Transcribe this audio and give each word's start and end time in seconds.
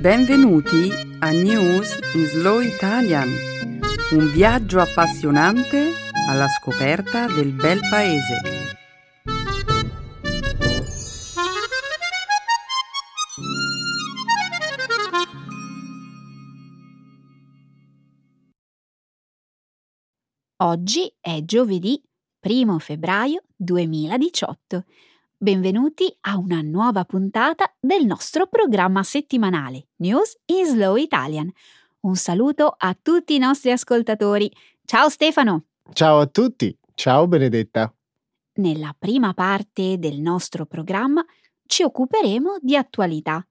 Benvenuti 0.00 0.90
a 1.18 1.30
News 1.30 1.98
in 2.14 2.24
Slow 2.24 2.60
Italian, 2.60 3.28
un 4.12 4.32
viaggio 4.32 4.80
appassionante 4.80 5.92
alla 6.26 6.48
scoperta 6.48 7.26
del 7.26 7.52
bel 7.52 7.80
paese. 7.90 8.40
Oggi 20.62 21.14
è 21.20 21.44
giovedì 21.44 22.02
1 22.40 22.78
febbraio 22.78 23.42
2018 23.54 24.84
Benvenuti 25.42 26.14
a 26.26 26.36
una 26.36 26.60
nuova 26.60 27.06
puntata 27.06 27.74
del 27.80 28.04
nostro 28.04 28.46
programma 28.46 29.02
settimanale 29.02 29.86
News 30.02 30.38
in 30.44 30.66
Slow 30.66 30.96
Italian. 30.96 31.50
Un 32.00 32.14
saluto 32.16 32.74
a 32.76 32.94
tutti 33.00 33.36
i 33.36 33.38
nostri 33.38 33.70
ascoltatori. 33.70 34.52
Ciao 34.84 35.08
Stefano! 35.08 35.68
Ciao 35.94 36.18
a 36.18 36.26
tutti! 36.26 36.78
Ciao 36.92 37.26
Benedetta! 37.26 37.90
Nella 38.56 38.94
prima 38.98 39.32
parte 39.32 39.96
del 39.96 40.20
nostro 40.20 40.66
programma 40.66 41.24
ci 41.64 41.84
occuperemo 41.84 42.58
di 42.60 42.76
attualità. 42.76 43.42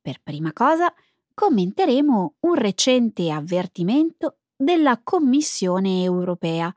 Per 0.00 0.16
prima 0.22 0.54
cosa 0.54 0.90
commenteremo 1.34 2.36
un 2.40 2.54
recente 2.54 3.30
avvertimento 3.30 4.38
della 4.56 4.98
Commissione 5.04 6.04
europea 6.04 6.74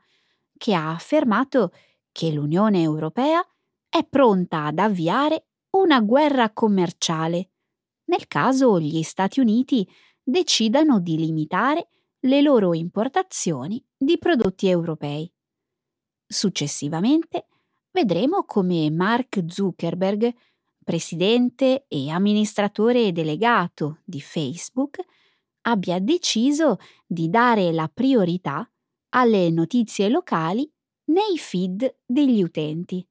che 0.58 0.74
ha 0.74 0.90
affermato 0.90 1.72
che 2.12 2.32
l'Unione 2.32 2.82
europea 2.82 3.42
è 3.88 4.04
pronta 4.04 4.64
ad 4.64 4.78
avviare 4.78 5.46
una 5.70 6.00
guerra 6.00 6.52
commerciale 6.52 7.50
nel 8.06 8.26
caso 8.28 8.78
gli 8.80 9.02
Stati 9.02 9.40
Uniti 9.40 9.88
decidano 10.22 11.00
di 11.00 11.16
limitare 11.16 11.88
le 12.20 12.40
loro 12.40 12.74
importazioni 12.74 13.84
di 13.96 14.18
prodotti 14.18 14.68
europei. 14.68 15.30
Successivamente 16.26 17.46
vedremo 17.90 18.44
come 18.44 18.90
Mark 18.90 19.44
Zuckerberg, 19.46 20.32
presidente 20.84 21.86
e 21.88 22.10
amministratore 22.10 23.12
delegato 23.12 24.00
di 24.04 24.20
Facebook, 24.20 24.98
abbia 25.62 25.98
deciso 25.98 26.78
di 27.06 27.28
dare 27.28 27.72
la 27.72 27.90
priorità 27.92 28.68
alle 29.10 29.50
notizie 29.50 30.08
locali 30.08 30.70
nei 31.06 31.38
feed 31.38 32.02
degli 32.04 32.42
utenti. 32.42 33.04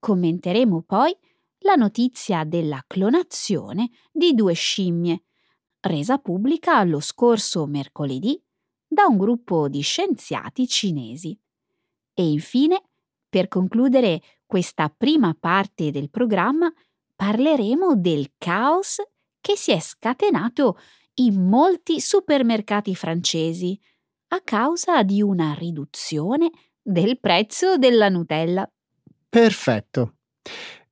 Commenteremo 0.00 0.82
poi 0.82 1.14
la 1.58 1.74
notizia 1.74 2.44
della 2.44 2.82
clonazione 2.86 3.90
di 4.10 4.32
due 4.34 4.54
scimmie, 4.54 5.24
resa 5.80 6.18
pubblica 6.18 6.82
lo 6.84 7.00
scorso 7.00 7.66
mercoledì 7.66 8.42
da 8.86 9.04
un 9.04 9.18
gruppo 9.18 9.68
di 9.68 9.82
scienziati 9.82 10.66
cinesi. 10.66 11.38
E 12.14 12.28
infine, 12.28 12.82
per 13.28 13.48
concludere 13.48 14.22
questa 14.46 14.88
prima 14.88 15.36
parte 15.38 15.90
del 15.90 16.10
programma, 16.10 16.72
parleremo 17.14 17.94
del 17.94 18.32
caos 18.38 19.02
che 19.40 19.56
si 19.56 19.70
è 19.70 19.80
scatenato 19.80 20.78
in 21.14 21.46
molti 21.46 22.00
supermercati 22.00 22.94
francesi 22.94 23.78
a 24.28 24.40
causa 24.40 25.02
di 25.02 25.20
una 25.20 25.52
riduzione 25.52 26.50
del 26.80 27.20
prezzo 27.20 27.76
della 27.76 28.08
Nutella. 28.08 28.68
Perfetto. 29.30 30.16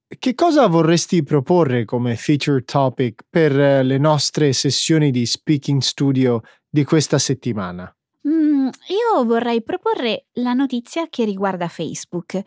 Che 0.07 0.35
cosa 0.35 0.69
vorresti 0.69 1.25
proporre 1.25 1.85
come 1.85 2.15
feature 2.15 2.63
topic 2.63 3.25
per 3.29 3.59
eh, 3.59 3.83
le 3.83 3.99
nostre 3.99 4.53
sessioni 4.53 5.11
di 5.11 5.27
Speaking 5.27 5.81
Studio 5.81 6.43
di 6.67 6.85
questa 6.85 7.19
settimana? 7.19 7.93
Mm, 8.29 8.69
io 8.69 9.25
vorrei 9.25 9.61
proporre 9.63 10.27
la 10.35 10.53
notizia 10.53 11.09
che 11.09 11.25
riguarda 11.25 11.67
Facebook 11.67 12.41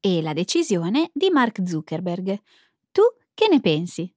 e 0.00 0.22
la 0.22 0.32
decisione 0.32 1.10
di 1.12 1.28
Mark 1.30 1.60
Zuckerberg. 1.64 2.40
Tu 2.90 3.02
che 3.34 3.48
ne 3.48 3.60
pensi? 3.60 4.12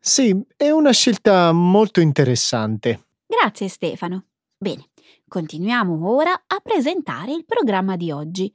Sì, 0.00 0.34
è 0.56 0.70
una 0.70 0.92
scelta 0.92 1.52
molto 1.52 2.00
interessante. 2.00 3.08
Grazie 3.26 3.68
Stefano. 3.68 4.24
Bene, 4.56 4.88
continuiamo 5.28 6.10
ora 6.10 6.32
a 6.32 6.60
presentare 6.60 7.32
il 7.32 7.44
programma 7.44 7.96
di 7.96 8.10
oggi. 8.10 8.52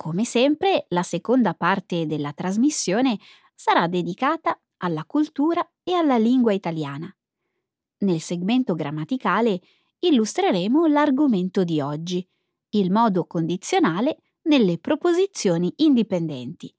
Come 0.00 0.24
sempre, 0.24 0.86
la 0.88 1.02
seconda 1.02 1.52
parte 1.52 2.06
della 2.06 2.32
trasmissione 2.32 3.18
sarà 3.54 3.86
dedicata 3.86 4.58
alla 4.78 5.04
cultura 5.04 5.60
e 5.82 5.92
alla 5.92 6.16
lingua 6.16 6.54
italiana. 6.54 7.14
Nel 7.98 8.18
segmento 8.20 8.74
grammaticale 8.74 9.60
illustreremo 9.98 10.86
l'argomento 10.86 11.64
di 11.64 11.82
oggi, 11.82 12.26
il 12.70 12.90
modo 12.90 13.26
condizionale 13.26 14.22
nelle 14.44 14.78
proposizioni 14.78 15.70
indipendenti. 15.76 16.74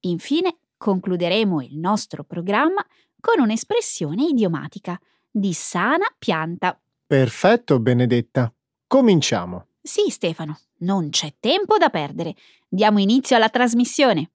Infine, 0.00 0.58
concluderemo 0.76 1.62
il 1.62 1.78
nostro 1.78 2.22
programma 2.22 2.84
con 3.18 3.40
un'espressione 3.40 4.24
idiomatica 4.24 5.00
di 5.30 5.54
sana 5.54 6.04
pianta. 6.18 6.78
Perfetto, 7.06 7.80
Benedetta. 7.80 8.52
Cominciamo. 8.86 9.67
Sì, 9.80 10.10
Stefano, 10.10 10.58
non 10.80 11.10
c'è 11.10 11.34
tempo 11.40 11.78
da 11.78 11.88
perdere. 11.88 12.34
Diamo 12.68 12.98
inizio 12.98 13.36
alla 13.36 13.48
trasmissione. 13.48 14.30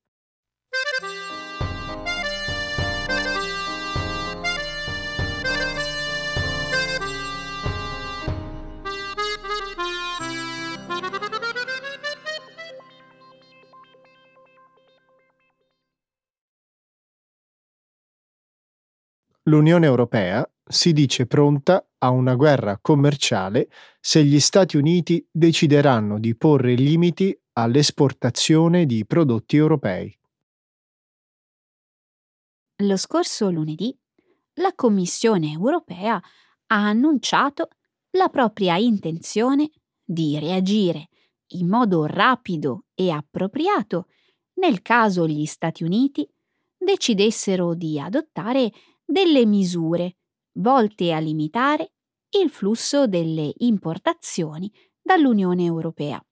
L'Unione 19.48 19.86
Europea 19.86 20.50
si 20.66 20.94
dice 20.94 21.26
pronta 21.26 21.86
a 21.98 22.10
una 22.12 22.36
guerra 22.36 22.80
commerciale 22.82 23.70
se 24.00 24.24
gli 24.24 24.40
Stati 24.40 24.78
Uniti 24.78 25.28
decideranno 25.30 26.18
di 26.18 26.34
porre 26.36 26.76
limiti 26.76 27.38
all'esportazione 27.54 28.86
di 28.86 29.06
prodotti 29.06 29.58
europei. 29.58 30.18
Lo 32.84 32.96
scorso 32.96 33.52
lunedì 33.52 33.94
la 34.58 34.74
Commissione 34.76 35.52
europea 35.52 36.16
ha 36.16 36.88
annunciato 36.88 37.68
la 38.12 38.30
propria 38.30 38.78
intenzione 38.78 39.70
di 40.04 40.40
reagire 40.40 41.10
in 41.54 41.68
modo 41.68 42.06
rapido 42.06 42.86
e 42.94 43.10
appropriato 43.10 44.08
nel 44.56 44.82
caso 44.82 45.28
gli 45.28 45.46
Stati 45.46 45.84
Uniti 45.84 46.26
decidessero 46.78 47.74
di 47.74 48.00
adottare 48.00 48.72
delle 49.06 49.46
misure 49.46 50.16
volte 50.54 51.14
a 51.14 51.20
limitare 51.20 51.92
il 52.42 52.50
flusso 52.50 53.08
delle 53.08 53.54
importazioni 53.58 54.72
dall'Unione 55.02 55.64
Europea. 55.64 56.24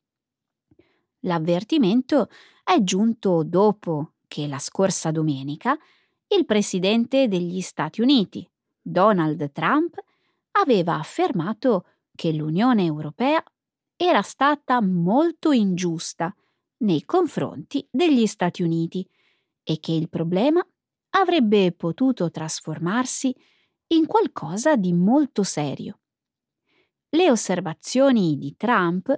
L'avvertimento 1.21 2.29
è 2.63 2.81
giunto 2.81 3.43
dopo 3.43 4.13
che 4.27 4.47
la 4.47 4.59
scorsa 4.59 5.11
domenica 5.11 5.77
il 6.27 6.45
presidente 6.45 7.27
degli 7.27 7.61
Stati 7.61 8.01
Uniti, 8.01 8.47
Donald 8.81 9.51
Trump, 9.51 9.95
aveva 10.51 10.95
affermato 10.95 11.85
che 12.15 12.31
l'Unione 12.31 12.85
Europea 12.85 13.43
era 13.95 14.21
stata 14.21 14.81
molto 14.81 15.51
ingiusta 15.51 16.33
nei 16.77 17.03
confronti 17.03 17.85
degli 17.91 18.25
Stati 18.25 18.63
Uniti 18.63 19.07
e 19.63 19.79
che 19.79 19.91
il 19.91 20.09
problema 20.09 20.65
avrebbe 21.11 21.71
potuto 21.71 22.29
trasformarsi 22.29 23.35
in 23.87 24.05
qualcosa 24.05 24.75
di 24.75 24.93
molto 24.93 25.43
serio. 25.43 25.99
Le 27.09 27.29
osservazioni 27.29 28.37
di 28.37 28.55
Trump 28.55 29.13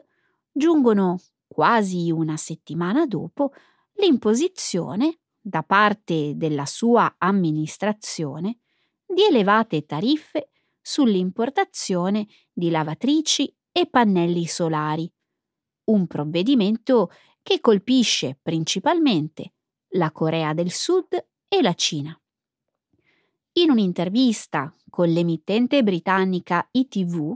giungono 0.51 1.19
quasi 1.47 2.11
una 2.11 2.37
settimana 2.37 3.05
dopo 3.05 3.53
l'imposizione 3.95 5.19
da 5.39 5.61
parte 5.61 6.33
della 6.35 6.65
sua 6.65 7.15
amministrazione 7.17 8.59
di 9.05 9.23
elevate 9.23 9.85
tariffe 9.85 10.49
sull'importazione 10.81 12.27
di 12.51 12.69
lavatrici 12.69 13.53
e 13.71 13.87
pannelli 13.87 14.45
solari, 14.45 15.11
un 15.85 16.07
provvedimento 16.07 17.11
che 17.41 17.59
colpisce 17.59 18.39
principalmente 18.41 19.53
la 19.95 20.11
Corea 20.11 20.53
del 20.53 20.71
Sud 20.71 21.23
e 21.53 21.61
la 21.61 21.75
Cina. 21.75 22.19
In 23.53 23.69
un'intervista 23.69 24.75
con 24.89 25.07
l'emittente 25.07 25.83
britannica 25.83 26.67
ITV, 26.71 27.31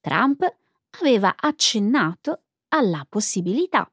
Trump 0.00 0.58
aveva 1.00 1.34
accennato 1.36 2.42
alla 2.68 3.04
possibilità 3.08 3.90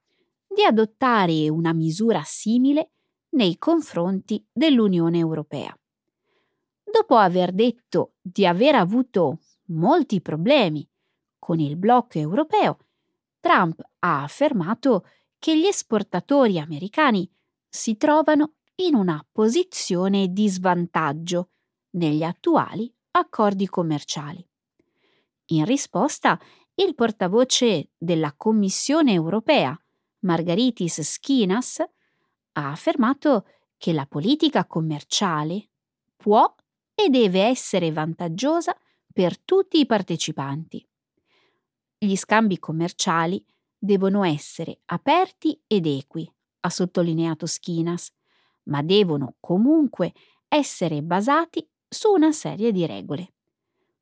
di 0.48 0.64
adottare 0.64 1.50
una 1.50 1.74
misura 1.74 2.22
simile 2.24 2.92
nei 3.30 3.58
confronti 3.58 4.46
dell'Unione 4.52 5.18
Europea. 5.18 5.76
dopo 6.84 7.16
aver 7.16 7.52
detto 7.52 8.14
di 8.22 8.46
aver 8.46 8.76
avuto 8.76 9.40
molti 9.70 10.22
problemi 10.22 10.88
con 11.40 11.60
il 11.60 11.76
blocco 11.76 12.20
europeo, 12.20 12.78
Trump 13.40 13.82
ha 14.00 14.24
affermato 14.24 15.06
che 15.40 15.58
gli 15.58 15.66
esportatori 15.66 16.60
americani 16.60 17.28
si 17.68 17.96
trovano 17.98 18.54
in 18.82 18.96
una 18.96 19.26
posizione 19.32 20.32
di 20.32 20.48
svantaggio 20.48 21.50
negli 21.92 22.24
attuali 22.24 22.94
accordi 23.12 23.68
commerciali. 23.68 24.46
In 25.48 25.66
risposta, 25.66 26.40
il 26.76 26.96
portavoce 26.96 27.92
della 27.98 28.34
Commissione 28.36 29.12
europea, 29.14 29.78
Margaritis 30.20 31.02
Skinas, 31.02 31.80
ha 31.80 32.72
affermato 32.72 33.48
che 33.78 33.92
la 33.92 34.06
politica 34.06 34.66
commerciale 34.66 35.72
può 36.16 36.54
e 36.94 37.10
deve 37.10 37.44
essere 37.44 37.92
vantaggiosa 37.92 38.78
per 39.12 39.40
tutti 39.40 39.80
i 39.80 39.86
partecipanti. 39.86 40.88
Gli 41.98 42.16
scambi 42.16 42.60
commerciali 42.60 43.44
devono 43.78 44.24
essere 44.24 44.80
aperti 44.86 45.62
ed 45.68 45.86
equi, 45.86 46.32
ha 46.62 46.70
sottolineato 46.70 47.46
Skinas, 47.46 48.12
ma 48.70 48.82
devono 48.82 49.36
comunque 49.40 50.14
essere 50.48 51.02
basati 51.02 51.68
su 51.88 52.12
una 52.12 52.32
serie 52.32 52.72
di 52.72 52.86
regole. 52.86 53.34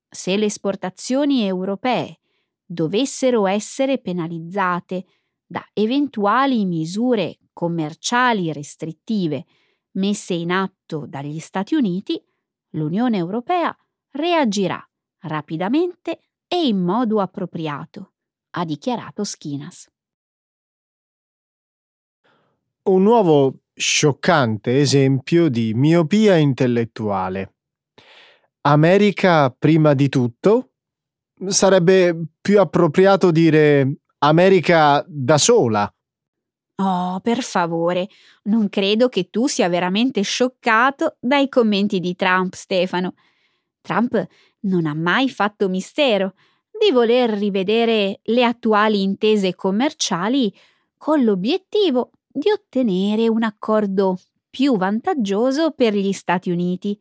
Se 0.10 0.38
le 0.38 0.46
esportazioni 0.46 1.46
europee 1.46 2.20
dovessero 2.66 3.48
essere 3.48 4.00
penalizzate 4.00 5.06
da 5.46 5.66
eventuali 5.74 6.66
misure 6.66 7.40
commerciali 7.54 8.52
restrittive 8.52 9.46
messe 9.92 10.34
in 10.34 10.52
atto 10.52 11.06
dagli 11.08 11.40
Stati 11.40 11.76
Uniti, 11.76 12.22
l'Unione 12.72 13.18
Europea 13.18 13.76
reagirà 14.12 14.82
rapidamente 15.22 16.20
e 16.48 16.68
in 16.68 16.78
modo 16.78 17.20
appropriato, 17.20 18.14
ha 18.52 18.66
dichiarato 18.66 19.24
Schinas. 19.24 19.90
Un 22.84 23.04
nuovo 23.04 23.54
scioccante 23.78 24.80
esempio 24.80 25.50
di 25.50 25.74
miopia 25.76 26.36
intellettuale. 26.36 27.54
America 28.62 29.50
prima 29.52 29.94
di 29.94 30.10
tutto? 30.10 30.72
Sarebbe 31.46 32.16
più 32.42 32.60
appropriato 32.60 33.30
dire 33.30 33.98
America 34.20 35.06
da 35.08 35.38
sola. 35.38 35.90
Oh, 36.80 37.20
per 37.22 37.42
favore, 37.42 38.08
non 38.44 38.70
credo 38.70 39.10
che 39.10 39.30
tu 39.30 39.48
sia 39.48 39.70
veramente 39.70 40.22
scioccato 40.22 41.18
dai 41.20 41.48
commenti 41.48 42.00
di 42.00 42.16
Trump, 42.16 42.54
Stefano. 42.54 43.14
Trump 43.82 44.28
non 44.62 44.86
ha 44.86 44.94
mai 44.94 45.30
fatto 45.30 45.70
mistero 45.70 46.34
di 46.70 46.92
voler 46.92 47.30
rivedere 47.32 48.20
le 48.24 48.44
attuali 48.44 49.02
intese 49.02 49.56
commerciali 49.56 50.54
con 50.98 51.24
l'obiettivo 51.24 52.12
di 52.38 52.52
ottenere 52.52 53.28
un 53.28 53.42
accordo 53.42 54.20
più 54.48 54.78
vantaggioso 54.78 55.72
per 55.72 55.96
gli 55.96 56.12
Stati 56.14 56.52
Uniti. 56.52 57.00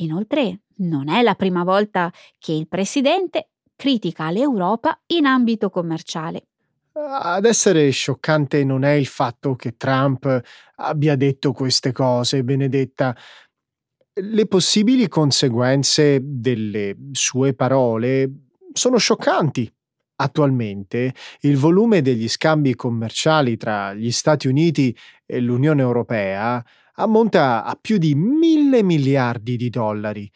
Inoltre, 0.00 0.60
non 0.76 1.08
è 1.08 1.22
la 1.22 1.34
prima 1.34 1.64
volta 1.64 2.12
che 2.38 2.52
il 2.52 2.68
presidente 2.68 3.48
critica 3.74 4.30
l'Europa 4.30 5.00
in 5.06 5.24
ambito 5.24 5.70
commerciale. 5.70 6.48
Ad 6.92 7.46
essere 7.46 7.88
scioccante 7.90 8.62
non 8.64 8.84
è 8.84 8.92
il 8.92 9.06
fatto 9.06 9.54
che 9.54 9.76
Trump 9.76 10.40
abbia 10.76 11.16
detto 11.16 11.52
queste 11.52 11.92
cose, 11.92 12.44
Benedetta. 12.44 13.16
Le 14.12 14.46
possibili 14.46 15.08
conseguenze 15.08 16.18
delle 16.22 16.94
sue 17.12 17.54
parole 17.54 18.30
sono 18.72 18.98
scioccanti. 18.98 19.72
Attualmente 20.20 21.14
il 21.42 21.56
volume 21.56 22.02
degli 22.02 22.28
scambi 22.28 22.74
commerciali 22.74 23.56
tra 23.56 23.94
gli 23.94 24.10
Stati 24.10 24.48
Uniti 24.48 24.96
e 25.24 25.38
l'Unione 25.38 25.80
Europea 25.82 26.64
ammonta 26.94 27.64
a 27.64 27.78
più 27.80 27.98
di 27.98 28.16
mille 28.16 28.82
miliardi 28.82 29.56
di 29.56 29.70
dollari, 29.70 30.28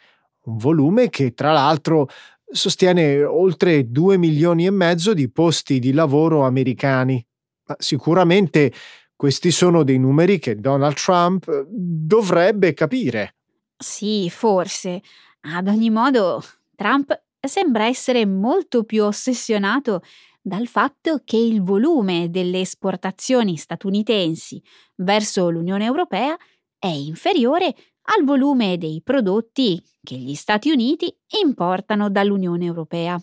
un 0.45 0.57
volume 0.57 1.11
che 1.11 1.35
tra 1.35 1.51
l'altro 1.51 2.09
sostiene 2.45 3.25
oltre 3.25 3.91
2 3.91 4.17
milioni 4.19 4.67
e 4.67 4.71
mezzo 4.71 5.15
di 5.15 5.29
posti 5.31 5.81
di 5.81 5.93
lavoro 5.93 6.45
americani. 6.45 7.25
Ma 7.65 7.75
sicuramente 7.79 8.73
questi 9.17 9.51
sono 9.51 9.83
dei 9.83 9.99
numeri 9.99 10.39
che 10.39 10.57
Donald 10.57 10.95
Trump 10.95 11.67
dovrebbe 11.69 12.73
capire. 12.75 13.35
Sì, 13.77 14.31
forse. 14.31 15.01
Ad 15.41 15.67
ogni 15.67 15.91
modo, 15.91 16.41
Trump 16.77 17.22
sembra 17.47 17.85
essere 17.85 18.25
molto 18.27 18.85
più 18.85 19.05
ossessionato 19.05 20.03
dal 20.41 20.67
fatto 20.67 21.21
che 21.25 21.37
il 21.37 21.63
volume 21.63 22.31
delle 22.31 22.61
esportazioni 22.61 23.57
statunitensi 23.57 24.63
verso 24.97 25.49
l'Unione 25.51 25.85
Europea 25.85 26.37
è 26.79 26.89
inferiore 26.89 27.75
al 28.17 28.25
volume 28.25 28.77
dei 28.77 29.01
prodotti 29.05 29.81
che 30.03 30.17
gli 30.17 30.35
Stati 30.35 30.71
Uniti 30.71 31.15
importano 31.43 32.11
dall'Unione 32.11 32.65
Europea. 32.65 33.21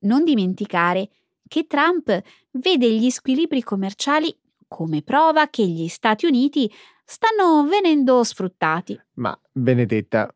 Non 0.00 0.22
dimenticare 0.22 1.08
che 1.48 1.66
Trump 1.66 2.22
vede 2.52 2.92
gli 2.92 3.10
squilibri 3.10 3.62
commerciali 3.62 4.36
come 4.68 5.02
prova 5.02 5.48
che 5.48 5.66
gli 5.66 5.88
Stati 5.88 6.26
Uniti 6.26 6.72
stanno 7.04 7.64
venendo 7.66 8.22
sfruttati. 8.22 9.00
Ma, 9.14 9.36
Benedetta, 9.52 10.32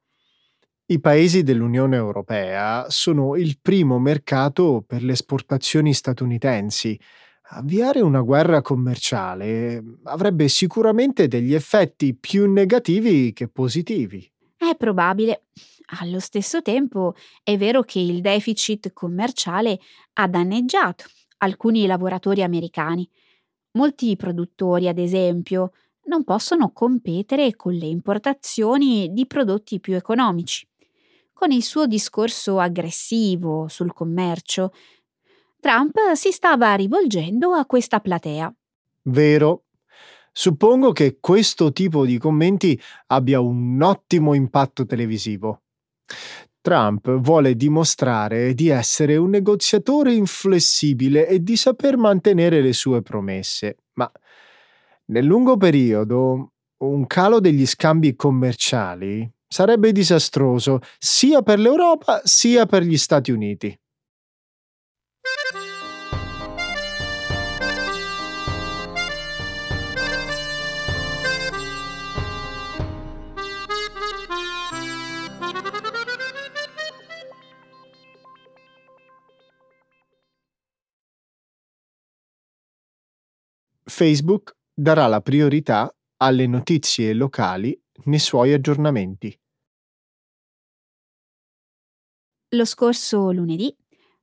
i 0.90 1.00
paesi 1.00 1.42
dell'Unione 1.42 1.96
Europea 1.96 2.87
sono 2.88 3.37
il 3.37 3.58
primo 3.60 3.98
mercato 3.98 4.84
per 4.87 5.02
le 5.02 5.12
esportazioni 5.12 5.94
statunitensi 5.94 6.98
Avviare 7.52 8.00
una 8.00 8.20
guerra 8.20 8.62
commerciale 8.62 9.82
avrebbe 10.04 10.46
sicuramente 10.46 11.26
degli 11.26 11.52
effetti 11.52 12.14
più 12.14 12.48
negativi 12.48 13.32
che 13.32 13.48
positivi. 13.48 14.31
È 14.56 14.76
probabile. 14.76 15.46
Allo 16.00 16.20
stesso 16.20 16.62
tempo 16.62 17.14
è 17.42 17.56
vero 17.56 17.82
che 17.82 17.98
il 17.98 18.20
deficit 18.20 18.92
commerciale 18.92 19.81
ha 20.12 20.28
danneggiato 20.28 21.06
alcuni 21.38 21.87
lavoratori 21.87 22.44
americani. 22.44 23.08
Molti 23.72 24.14
produttori, 24.14 24.87
ad 24.87 24.98
esempio, 24.98 25.72
non 26.04 26.22
possono 26.22 26.70
competere 26.70 27.56
con 27.56 27.73
le 27.73 27.87
importazioni 27.87 29.09
di 29.12 29.26
prodotti 29.26 29.80
più 29.80 29.94
economici. 29.97 30.70
Con 31.40 31.52
il 31.52 31.62
suo 31.62 31.87
discorso 31.87 32.59
aggressivo 32.59 33.66
sul 33.66 33.94
commercio, 33.94 34.75
Trump 35.59 35.97
si 36.12 36.32
stava 36.32 36.75
rivolgendo 36.75 37.52
a 37.52 37.64
questa 37.64 37.99
platea. 38.00 38.54
Vero. 39.04 39.64
Suppongo 40.32 40.92
che 40.92 41.16
questo 41.18 41.73
tipo 41.73 42.04
di 42.04 42.18
commenti 42.18 42.78
abbia 43.06 43.40
un 43.40 43.80
ottimo 43.80 44.35
impatto 44.35 44.85
televisivo. 44.85 45.62
Trump 46.61 47.11
vuole 47.20 47.56
dimostrare 47.56 48.52
di 48.52 48.68
essere 48.68 49.16
un 49.16 49.30
negoziatore 49.30 50.12
inflessibile 50.12 51.26
e 51.26 51.42
di 51.42 51.56
saper 51.56 51.97
mantenere 51.97 52.61
le 52.61 52.75
sue 52.75 53.00
promesse, 53.00 53.78
ma 53.94 54.12
nel 55.06 55.25
lungo 55.25 55.56
periodo 55.56 56.52
un 56.80 57.06
calo 57.06 57.40
degli 57.40 57.64
scambi 57.64 58.14
commerciali 58.14 59.26
sarebbe 59.52 59.90
disastroso 59.90 60.78
sia 60.97 61.42
per 61.42 61.59
l'Europa 61.59 62.21
sia 62.23 62.66
per 62.66 62.83
gli 62.83 62.97
Stati 62.97 63.33
Uniti. 63.33 63.76
Facebook 83.85 84.54
darà 84.73 85.09
la 85.09 85.21
priorità 85.21 85.92
alle 86.19 86.47
notizie 86.47 87.12
locali 87.12 87.78
nei 88.04 88.19
suoi 88.19 88.52
aggiornamenti. 88.52 89.38
Lo 92.50 92.64
scorso 92.64 93.30
lunedì, 93.30 93.75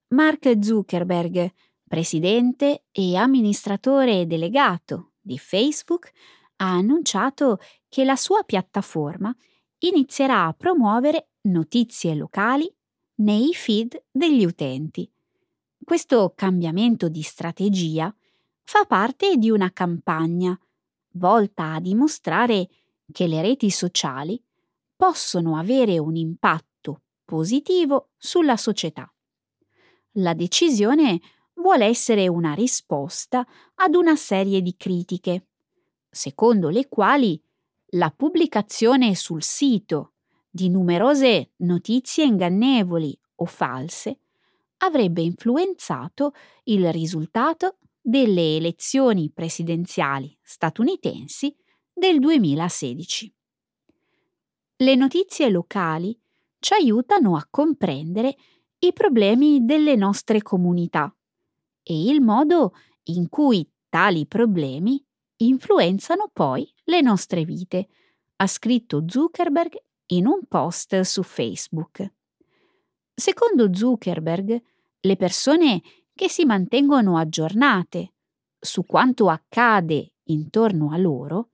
Mark 0.10 0.57
Zuckerberg, 0.62 1.53
presidente 1.88 2.86
e 2.91 3.15
amministratore 3.15 4.27
delegato 4.27 5.13
di 5.22 5.38
Facebook, 5.38 6.12
ha 6.57 6.74
annunciato 6.74 7.60
che 7.88 8.03
la 8.03 8.15
sua 8.15 8.43
piattaforma 8.43 9.34
inizierà 9.79 10.46
a 10.46 10.53
promuovere 10.53 11.29
notizie 11.41 12.15
locali 12.15 12.69
nei 13.19 13.53
feed 13.53 14.03
degli 14.12 14.43
utenti. 14.43 15.10
Questo 15.81 16.34
cambiamento 16.36 17.07
di 17.07 17.22
strategia 17.22 18.13
fa 18.63 18.84
parte 18.86 19.38
di 19.38 19.50
una 19.50 19.72
campagna 19.72 20.60
volta 21.13 21.74
a 21.74 21.79
dimostrare 21.79 22.67
che 23.11 23.27
le 23.27 23.41
reti 23.41 23.69
sociali 23.69 24.41
possono 24.95 25.57
avere 25.57 25.97
un 25.99 26.15
impatto 26.15 27.01
positivo 27.25 28.09
sulla 28.17 28.57
società. 28.57 29.11
La 30.13 30.33
decisione 30.33 31.19
vuole 31.55 31.85
essere 31.85 32.27
una 32.27 32.53
risposta 32.53 33.45
ad 33.75 33.95
una 33.95 34.15
serie 34.15 34.61
di 34.61 34.75
critiche, 34.77 35.47
secondo 36.09 36.69
le 36.69 36.87
quali 36.87 37.39
la 37.91 38.09
pubblicazione 38.11 39.15
sul 39.15 39.43
sito 39.43 40.13
di 40.49 40.69
numerose 40.69 41.51
notizie 41.57 42.25
ingannevoli 42.25 43.17
o 43.35 43.45
false 43.45 44.19
avrebbe 44.77 45.21
influenzato 45.21 46.33
il 46.65 46.91
risultato 46.91 47.77
delle 48.01 48.55
elezioni 48.55 49.29
presidenziali 49.31 50.35
statunitensi 50.41 51.55
del 51.98 52.20
2016. 52.20 53.34
Le 54.75 54.94
notizie 54.94 55.50
locali 55.50 56.16
ci 56.60 56.75
aiutano 56.75 57.36
a 57.36 57.48
comprendere 57.50 58.36
i 58.77 58.94
problemi 58.94 59.66
delle 59.66 59.96
nostre 59.96 60.44
comunità 60.44 61.12
e 61.82 62.10
il 62.10 62.22
modo 62.22 62.75
in 63.06 63.30
cui 63.30 63.68
tali 63.89 64.27
problemi 64.27 65.04
influenzano 65.38 66.30
poi 66.32 66.72
le 66.84 67.01
nostre 67.01 67.44
vite, 67.44 67.88
ha 68.36 68.46
scritto 68.46 69.04
Zuckerberg 69.08 69.75
in 70.08 70.27
un 70.27 70.42
post 70.48 71.00
su 71.00 71.24
Facebook. 71.24 72.13
Secondo 73.12 73.74
Zuckerberg, 73.74 74.62
le 75.00 75.16
persone 75.16 75.82
che 76.13 76.30
si 76.30 76.46
mantengono 76.46 77.18
aggiornate 77.18 78.13
su 78.60 78.86
quanto 78.86 79.30
accade 79.30 80.12
intorno 80.25 80.92
a 80.92 80.98
loro 80.98 81.50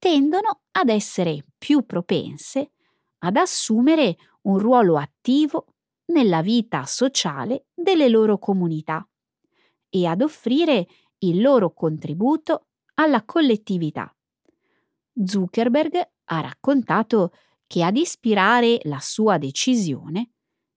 tendono 0.00 0.62
ad 0.72 0.88
essere 0.88 1.44
più 1.58 1.84
propense 1.84 2.72
ad 3.18 3.36
assumere 3.36 4.16
un 4.42 4.58
ruolo 4.58 4.96
attivo 4.96 5.66
nella 6.06 6.40
vita 6.40 6.86
sociale 6.86 7.66
delle 7.74 8.08
loro 8.08 8.38
comunità 8.38 9.06
e 9.90 10.06
ad 10.06 10.22
offrire 10.22 10.86
il 11.18 11.42
loro 11.42 11.74
contributo 11.74 12.68
alla 12.94 13.24
collettività. 13.24 14.10
Zuckerberg 15.22 16.10
ha 16.24 16.40
raccontato 16.40 17.32
che 17.66 17.84
ad 17.84 17.98
ispirare 17.98 18.78
la 18.84 19.00
sua 19.00 19.36
decisione 19.36 20.30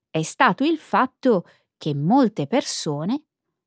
è 0.10 0.22
stato 0.22 0.66
il 0.66 0.78
fatto 0.78 1.46
che 1.78 1.96
molte 1.96 2.46
persone 2.46 3.24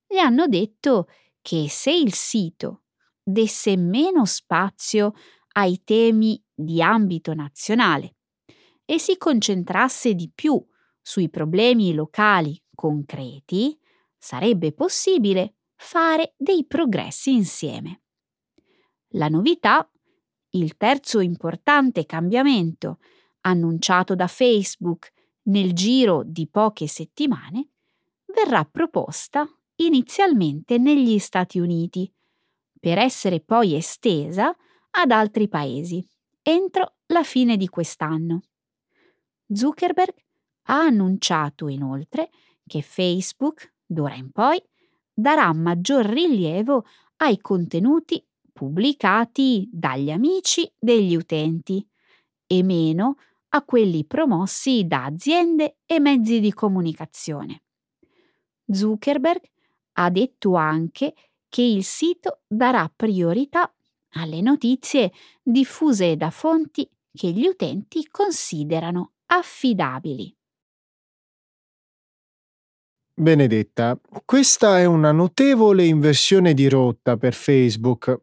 gli 0.06 0.18
hanno 0.18 0.46
detto 0.46 1.08
che 1.40 1.66
se 1.70 1.92
il 1.92 2.12
sito 2.12 2.82
desse 3.22 3.76
meno 3.76 4.24
spazio 4.26 5.14
ai 5.56 5.82
temi 5.84 6.42
di 6.54 6.82
ambito 6.82 7.34
nazionale 7.34 8.16
e 8.84 8.98
si 8.98 9.16
concentrasse 9.16 10.14
di 10.14 10.30
più 10.32 10.64
sui 11.00 11.28
problemi 11.28 11.92
locali 11.94 12.60
concreti, 12.74 13.78
sarebbe 14.16 14.72
possibile 14.72 15.56
fare 15.74 16.34
dei 16.36 16.64
progressi 16.66 17.32
insieme. 17.32 18.02
La 19.10 19.28
novità, 19.28 19.88
il 20.50 20.76
terzo 20.76 21.20
importante 21.20 22.06
cambiamento 22.06 22.98
annunciato 23.42 24.14
da 24.14 24.26
Facebook 24.26 25.12
nel 25.44 25.72
giro 25.72 26.22
di 26.24 26.48
poche 26.48 26.86
settimane, 26.86 27.70
verrà 28.26 28.64
proposta 28.64 29.48
inizialmente 29.76 30.78
negli 30.78 31.18
Stati 31.18 31.58
Uniti, 31.58 32.12
per 32.78 32.98
essere 32.98 33.40
poi 33.40 33.74
estesa 33.74 34.54
ad 34.98 35.10
altri 35.10 35.48
paesi 35.48 36.06
entro 36.42 36.94
la 37.06 37.22
fine 37.22 37.56
di 37.56 37.68
quest'anno. 37.68 38.40
Zuckerberg 39.52 40.14
ha 40.68 40.80
annunciato 40.80 41.68
inoltre 41.68 42.30
che 42.66 42.82
Facebook, 42.82 43.74
d'ora 43.84 44.14
in 44.14 44.30
poi, 44.32 44.60
darà 45.12 45.52
maggior 45.52 46.04
rilievo 46.04 46.84
ai 47.16 47.38
contenuti 47.38 48.24
pubblicati 48.52 49.68
dagli 49.70 50.10
amici 50.10 50.70
degli 50.78 51.14
utenti 51.14 51.86
e 52.46 52.62
meno 52.62 53.16
a 53.50 53.62
quelli 53.62 54.04
promossi 54.04 54.86
da 54.86 55.04
aziende 55.04 55.78
e 55.84 56.00
mezzi 56.00 56.40
di 56.40 56.52
comunicazione. 56.52 57.62
Zuckerberg 58.66 59.42
ha 59.98 60.10
detto 60.10 60.54
anche 60.54 61.14
che 61.48 61.62
il 61.62 61.84
sito 61.84 62.40
darà 62.46 62.90
priorità 62.94 63.70
alle 64.16 64.40
notizie 64.40 65.12
diffuse 65.42 66.16
da 66.16 66.30
fonti 66.30 66.88
che 67.12 67.30
gli 67.30 67.46
utenti 67.46 68.06
considerano 68.10 69.12
affidabili. 69.26 70.34
Benedetta, 73.18 73.98
questa 74.26 74.78
è 74.78 74.84
una 74.84 75.10
notevole 75.10 75.84
inversione 75.84 76.52
di 76.52 76.68
rotta 76.68 77.16
per 77.16 77.32
Facebook. 77.32 78.20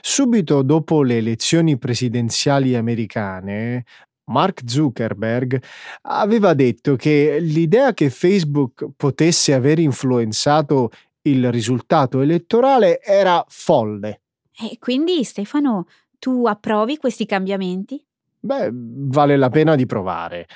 Subito 0.00 0.62
dopo 0.62 1.02
le 1.02 1.18
elezioni 1.18 1.78
presidenziali 1.78 2.74
americane, 2.74 3.84
Mark 4.28 4.62
Zuckerberg 4.66 5.62
aveva 6.02 6.54
detto 6.54 6.96
che 6.96 7.38
l'idea 7.38 7.94
che 7.94 8.10
Facebook 8.10 8.88
potesse 8.96 9.54
aver 9.54 9.78
influenzato 9.78 10.90
il 11.22 11.52
risultato 11.52 12.20
elettorale 12.20 13.00
era 13.00 13.44
folle. 13.46 14.22
E 14.58 14.78
quindi, 14.78 15.22
Stefano, 15.24 15.86
tu 16.18 16.46
approvi 16.46 16.96
questi 16.96 17.26
cambiamenti? 17.26 18.02
Beh, 18.38 18.70
vale 18.72 19.36
la 19.36 19.48
pena 19.48 19.74
di 19.74 19.86
provare. 19.86 20.46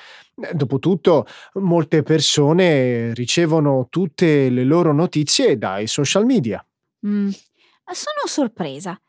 Dopotutto, 0.53 1.25
molte 1.55 2.03
persone 2.03 3.13
ricevono 3.13 3.87
tutte 3.89 4.49
le 4.49 4.63
loro 4.63 4.93
notizie 4.93 5.57
dai 5.57 5.87
social 5.87 6.25
media. 6.25 6.65
Mm, 7.05 7.29
sono 7.91 8.25
sorpresa. 8.25 8.99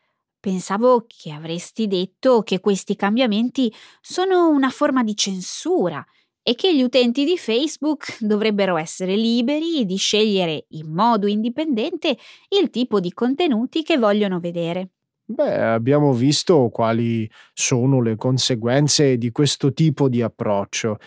Pensavo 0.41 1.05
che 1.07 1.31
avresti 1.31 1.87
detto 1.87 2.43
che 2.43 2.59
questi 2.59 2.97
cambiamenti 2.97 3.73
sono 4.01 4.49
una 4.49 4.71
forma 4.71 5.05
di 5.05 5.15
censura 5.15 6.05
e 6.43 6.55
che 6.55 6.75
gli 6.75 6.83
utenti 6.83 7.25
di 7.25 7.39
Facebook 7.39 8.17
dovrebbero 8.21 8.77
essere 8.77 9.15
liberi 9.17 9.85
di 9.85 9.97
scegliere 9.97 10.65
in 10.71 10.93
modo 10.93 11.27
indipendente 11.27 12.17
il 12.61 12.71
tipo 12.71 13.01
di 13.01 13.13
contenuti 13.13 13.83
che 13.83 13.97
vogliono 13.97 14.41
vedere. 14.41 14.89
Beh, 15.25 15.63
abbiamo 15.63 16.13
visto 16.13 16.69
quali 16.71 17.31
sono 17.55 18.03
le 18.03 18.17
conseguenze 18.17 19.17
di 19.17 19.31
questo 19.31 19.73
tipo 19.73 20.09
di 20.09 20.21
approccio. 20.21 20.99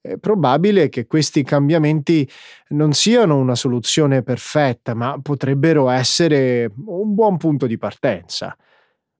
È 0.00 0.16
probabile 0.18 0.88
che 0.88 1.06
questi 1.06 1.44
cambiamenti 1.44 2.28
non 2.70 2.92
siano 2.92 3.36
una 3.38 3.54
soluzione 3.54 4.22
perfetta, 4.24 4.94
ma 4.94 5.18
potrebbero 5.22 5.88
essere 5.88 6.70
un 6.86 7.14
buon 7.14 7.36
punto 7.36 7.66
di 7.66 7.78
partenza. 7.78 8.54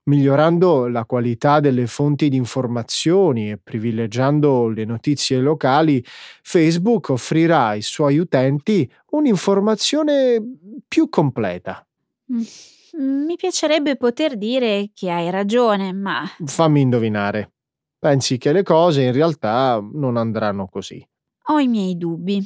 Migliorando 0.05 0.87
la 0.87 1.05
qualità 1.05 1.61
delle 1.61 1.87
fonti 1.87 2.27
di 2.27 2.35
informazioni 2.35 3.51
e 3.51 3.57
privilegiando 3.57 4.67
le 4.67 4.83
notizie 4.83 5.39
locali, 5.39 6.03
Facebook 6.41 7.09
offrirà 7.09 7.67
ai 7.67 7.81
suoi 7.81 8.17
utenti 8.17 8.89
un'informazione 9.11 10.41
più 10.87 11.07
completa. 11.07 11.87
Mm, 12.33 13.25
mi 13.25 13.35
piacerebbe 13.37 13.95
poter 13.95 14.37
dire 14.37 14.91
che 14.93 15.09
hai 15.09 15.29
ragione, 15.29 15.93
ma... 15.93 16.23
Fammi 16.43 16.81
indovinare. 16.81 17.53
Pensi 17.97 18.37
che 18.37 18.51
le 18.51 18.63
cose 18.63 19.03
in 19.03 19.13
realtà 19.13 19.81
non 19.93 20.17
andranno 20.17 20.67
così. 20.67 21.01
Ho 21.47 21.59
i 21.59 21.67
miei 21.69 21.97
dubbi. 21.97 22.45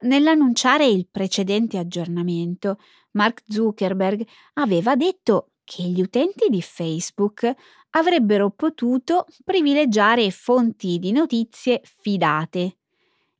Nell'annunciare 0.00 0.86
il 0.86 1.06
precedente 1.10 1.76
aggiornamento, 1.76 2.78
Mark 3.12 3.42
Zuckerberg 3.46 4.26
aveva 4.54 4.96
detto 4.96 5.50
che 5.64 5.82
gli 5.82 6.00
utenti 6.00 6.48
di 6.48 6.62
Facebook 6.62 7.52
avrebbero 7.90 8.50
potuto 8.50 9.26
privilegiare 9.44 10.30
fonti 10.30 10.98
di 10.98 11.12
notizie 11.12 11.80
fidate. 12.00 12.76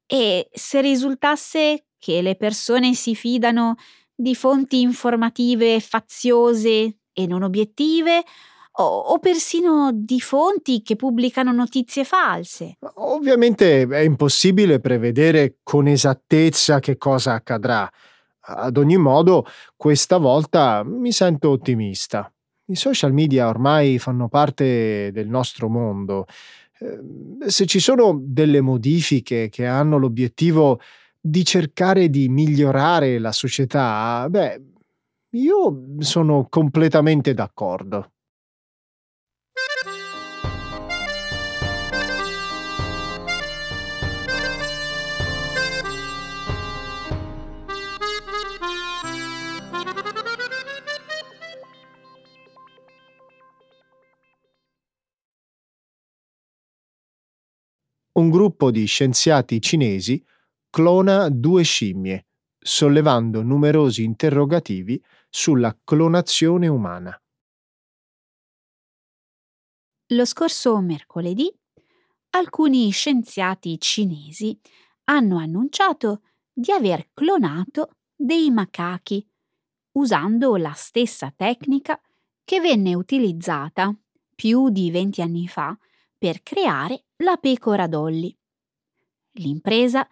E 0.06 0.48
se 0.52 0.80
risultasse 0.80 1.86
che 1.98 2.22
le 2.22 2.36
persone 2.36 2.94
si 2.94 3.14
fidano 3.14 3.76
di 4.14 4.34
fonti 4.34 4.80
informative 4.80 5.80
faziose 5.80 6.98
e 7.12 7.26
non 7.26 7.42
obiettive, 7.42 8.22
o, 8.76 9.18
persino 9.20 9.90
di 9.92 10.20
fonti 10.20 10.82
che 10.82 10.96
pubblicano 10.96 11.52
notizie 11.52 12.02
false. 12.04 12.78
Ovviamente 12.96 13.86
è 13.88 14.00
impossibile 14.00 14.80
prevedere 14.80 15.58
con 15.62 15.86
esattezza 15.86 16.80
che 16.80 16.96
cosa 16.96 17.34
accadrà. 17.34 17.88
Ad 18.46 18.76
ogni 18.76 18.98
modo, 18.98 19.46
questa 19.76 20.18
volta 20.18 20.82
mi 20.84 21.12
sento 21.12 21.50
ottimista. 21.50 22.30
I 22.66 22.74
social 22.76 23.12
media 23.12 23.48
ormai 23.48 23.98
fanno 23.98 24.28
parte 24.28 25.10
del 25.12 25.28
nostro 25.28 25.68
mondo. 25.68 26.26
Ehm, 26.80 27.38
se 27.46 27.64
ci 27.66 27.78
sono 27.80 28.18
delle 28.22 28.60
modifiche 28.60 29.48
che 29.48 29.66
hanno 29.66 29.96
l'obiettivo 29.98 30.80
di 31.20 31.44
cercare 31.44 32.10
di 32.10 32.28
migliorare 32.28 33.18
la 33.18 33.32
società, 33.32 34.26
beh, 34.28 34.60
io 35.30 35.84
sono 36.00 36.46
completamente 36.50 37.32
d'accordo. 37.34 38.13
Un 58.14 58.30
gruppo 58.30 58.70
di 58.70 58.84
scienziati 58.86 59.60
cinesi 59.60 60.24
clona 60.70 61.28
due 61.28 61.64
scimmie, 61.64 62.26
sollevando 62.58 63.42
numerosi 63.42 64.04
interrogativi 64.04 65.02
sulla 65.28 65.76
clonazione 65.82 66.68
umana. 66.68 67.20
Lo 70.08 70.24
scorso 70.24 70.80
mercoledì 70.80 71.52
alcuni 72.30 72.90
scienziati 72.90 73.80
cinesi 73.80 74.58
hanno 75.04 75.38
annunciato 75.38 76.22
di 76.52 76.70
aver 76.70 77.08
clonato 77.12 77.96
dei 78.14 78.50
macachi 78.50 79.26
usando 79.92 80.56
la 80.56 80.72
stessa 80.72 81.32
tecnica 81.34 82.00
che 82.44 82.60
venne 82.60 82.94
utilizzata 82.94 83.92
più 84.34 84.68
di 84.68 84.90
20 84.90 85.22
anni 85.22 85.48
fa 85.48 85.76
per 86.16 86.42
creare 86.42 87.04
la 87.16 87.36
pecora 87.36 87.86
Dolly. 87.86 88.36
L'impresa, 89.32 90.06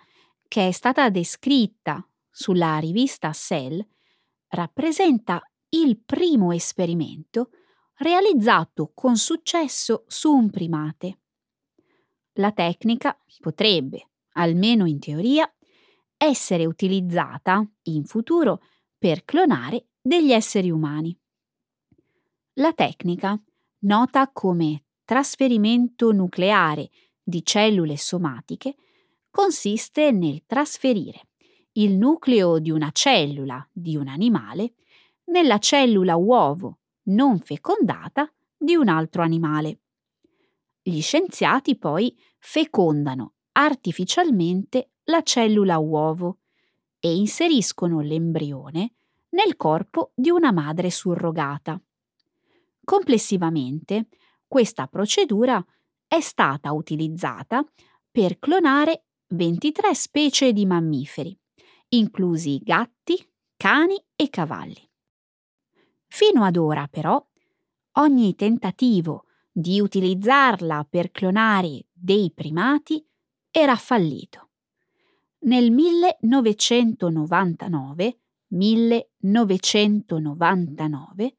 che 0.48 0.68
è 0.68 0.70
stata 0.72 1.08
descritta 1.10 2.06
sulla 2.30 2.78
rivista 2.78 3.32
Cell, 3.32 3.84
rappresenta 4.48 5.40
il 5.70 5.98
primo 5.98 6.52
esperimento 6.52 7.50
realizzato 7.96 8.90
con 8.94 9.16
successo 9.16 10.04
su 10.08 10.32
un 10.32 10.50
primate. 10.50 11.20
La 12.34 12.52
tecnica 12.52 13.16
potrebbe, 13.40 14.10
almeno 14.32 14.86
in 14.86 14.98
teoria, 14.98 15.50
essere 16.16 16.66
utilizzata 16.66 17.66
in 17.82 18.04
futuro 18.04 18.62
per 18.96 19.24
clonare 19.24 19.88
degli 20.00 20.32
esseri 20.32 20.70
umani. 20.70 21.16
La 22.54 22.72
tecnica, 22.72 23.40
nota 23.80 24.30
come 24.30 24.84
trasferimento 25.04 26.12
nucleare 26.12 26.90
di 27.22 27.44
cellule 27.44 27.96
somatiche, 27.96 28.76
consiste 29.30 30.10
nel 30.10 30.42
trasferire 30.46 31.28
il 31.72 31.96
nucleo 31.96 32.58
di 32.58 32.70
una 32.70 32.90
cellula 32.92 33.66
di 33.72 33.96
un 33.96 34.08
animale 34.08 34.74
nella 35.24 35.58
cellula 35.58 36.16
uovo 36.16 36.78
non 37.04 37.38
fecondata 37.38 38.30
di 38.56 38.74
un 38.74 38.88
altro 38.88 39.22
animale. 39.22 39.78
Gli 40.82 41.00
scienziati 41.00 41.76
poi 41.76 42.16
fecondano 42.38 43.34
artificialmente 43.52 44.90
la 45.04 45.22
cellula 45.22 45.78
uovo 45.78 46.38
e 46.98 47.14
inseriscono 47.14 48.00
l'embrione 48.00 48.92
nel 49.30 49.56
corpo 49.56 50.12
di 50.14 50.30
una 50.30 50.52
madre 50.52 50.90
surrogata. 50.90 51.80
Complessivamente, 52.84 54.08
questa 54.52 54.86
procedura 54.86 55.64
è 56.06 56.20
stata 56.20 56.72
utilizzata 56.72 57.64
per 58.10 58.38
clonare 58.38 59.06
23 59.28 59.94
specie 59.94 60.52
di 60.52 60.66
mammiferi, 60.66 61.34
inclusi 61.88 62.58
gatti, 62.58 63.16
cani 63.56 63.96
e 64.14 64.28
cavalli. 64.28 64.86
Fino 66.06 66.44
ad 66.44 66.58
ora, 66.58 66.86
però, 66.86 67.26
ogni 67.92 68.34
tentativo 68.34 69.24
di 69.50 69.80
utilizzarla 69.80 70.86
per 70.86 71.12
clonare 71.12 71.86
dei 71.90 72.30
primati 72.30 73.02
era 73.50 73.76
fallito. 73.76 74.50
Nel 75.44 75.70
1999, 75.70 78.18
1999 78.48 81.36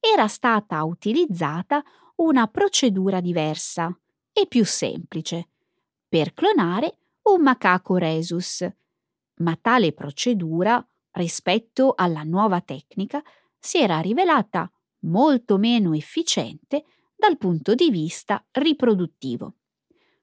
era 0.00 0.28
stata 0.28 0.82
utilizzata 0.84 1.84
una 2.16 2.46
procedura 2.46 3.20
diversa 3.20 3.96
e 4.32 4.46
più 4.46 4.64
semplice 4.64 5.48
per 6.08 6.32
clonare 6.32 6.98
un 7.24 7.42
macaco 7.42 7.96
rhesus, 7.96 8.68
ma 9.36 9.56
tale 9.60 9.92
procedura, 9.92 10.86
rispetto 11.12 11.94
alla 11.96 12.22
nuova 12.22 12.60
tecnica, 12.60 13.22
si 13.58 13.78
era 13.78 14.00
rivelata 14.00 14.70
molto 15.00 15.58
meno 15.58 15.94
efficiente 15.94 16.84
dal 17.16 17.36
punto 17.38 17.74
di 17.74 17.90
vista 17.90 18.44
riproduttivo. 18.52 19.54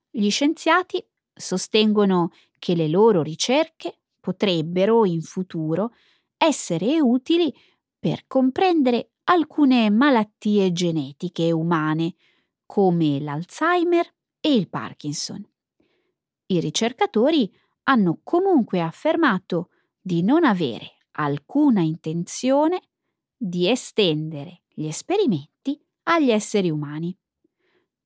Gli 0.10 0.30
scienziati 0.30 1.04
sostengono 1.34 2.32
che 2.60 2.76
le 2.76 2.88
loro 2.88 3.22
ricerche 3.22 4.02
potrebbero 4.20 5.06
in 5.06 5.22
futuro 5.22 5.94
essere 6.38 7.00
utili 7.02 7.54
per 7.98 8.26
comprendere 8.28 9.11
alcune 9.26 9.90
malattie 9.90 10.72
genetiche 10.72 11.52
umane, 11.52 12.16
come 12.66 13.20
l'Alzheimer 13.20 14.06
e 14.40 14.54
il 14.54 14.70
Parkinson. 14.70 15.46
I 16.48 16.60
ricercatori 16.60 17.52
hanno 17.84 18.20
comunque 18.24 18.82
affermato 18.82 19.70
di 20.00 20.24
non 20.24 20.44
avere 20.44 20.98
alcuna 21.12 21.82
intenzione 21.82 22.82
di 23.36 23.70
estendere 23.70 24.62
gli 24.68 24.86
esperimenti 24.86 25.80
agli 26.04 26.32
esseri 26.32 26.70
umani. 26.70 27.16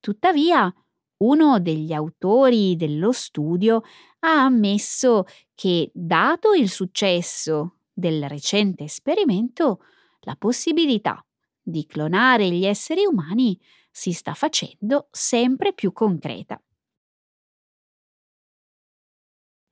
Tuttavia, 0.00 0.72
uno 1.18 1.60
degli 1.60 1.92
autori 1.92 2.76
dello 2.76 3.12
studio 3.12 3.82
ha 4.20 4.44
ammesso 4.44 5.24
che, 5.54 5.90
dato 5.94 6.52
il 6.52 6.68
successo 6.68 7.78
del 7.92 8.28
recente 8.28 8.84
esperimento, 8.84 9.80
la 10.26 10.34
possibilità 10.36 11.24
di 11.62 11.86
clonare 11.86 12.50
gli 12.50 12.66
esseri 12.66 13.06
umani 13.06 13.58
si 13.90 14.12
sta 14.12 14.34
facendo 14.34 15.08
sempre 15.10 15.72
più 15.72 15.92
concreta. 15.92 16.60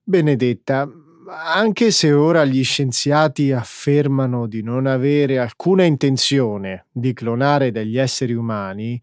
Benedetta, 0.07 0.89
anche 1.29 1.91
se 1.91 2.13
ora 2.13 2.45
gli 2.45 2.63
scienziati 2.63 3.51
affermano 3.51 4.47
di 4.47 4.63
non 4.63 4.87
avere 4.87 5.39
alcuna 5.39 5.85
intenzione 5.85 6.87
di 6.93 7.13
clonare 7.13 7.73
degli 7.73 7.99
esseri 7.99 8.35
umani, 8.35 9.01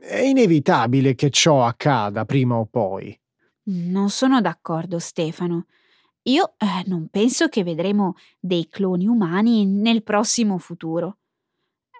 è 0.00 0.18
inevitabile 0.18 1.14
che 1.14 1.30
ciò 1.30 1.64
accada 1.64 2.24
prima 2.24 2.56
o 2.56 2.66
poi. 2.66 3.18
Non 3.68 4.10
sono 4.10 4.40
d'accordo, 4.40 4.98
Stefano. 4.98 5.66
Io 6.26 6.54
eh, 6.58 6.82
non 6.86 7.08
penso 7.08 7.48
che 7.48 7.62
vedremo 7.62 8.14
dei 8.38 8.68
cloni 8.68 9.06
umani 9.06 9.64
nel 9.64 10.02
prossimo 10.02 10.58
futuro. 10.58 11.18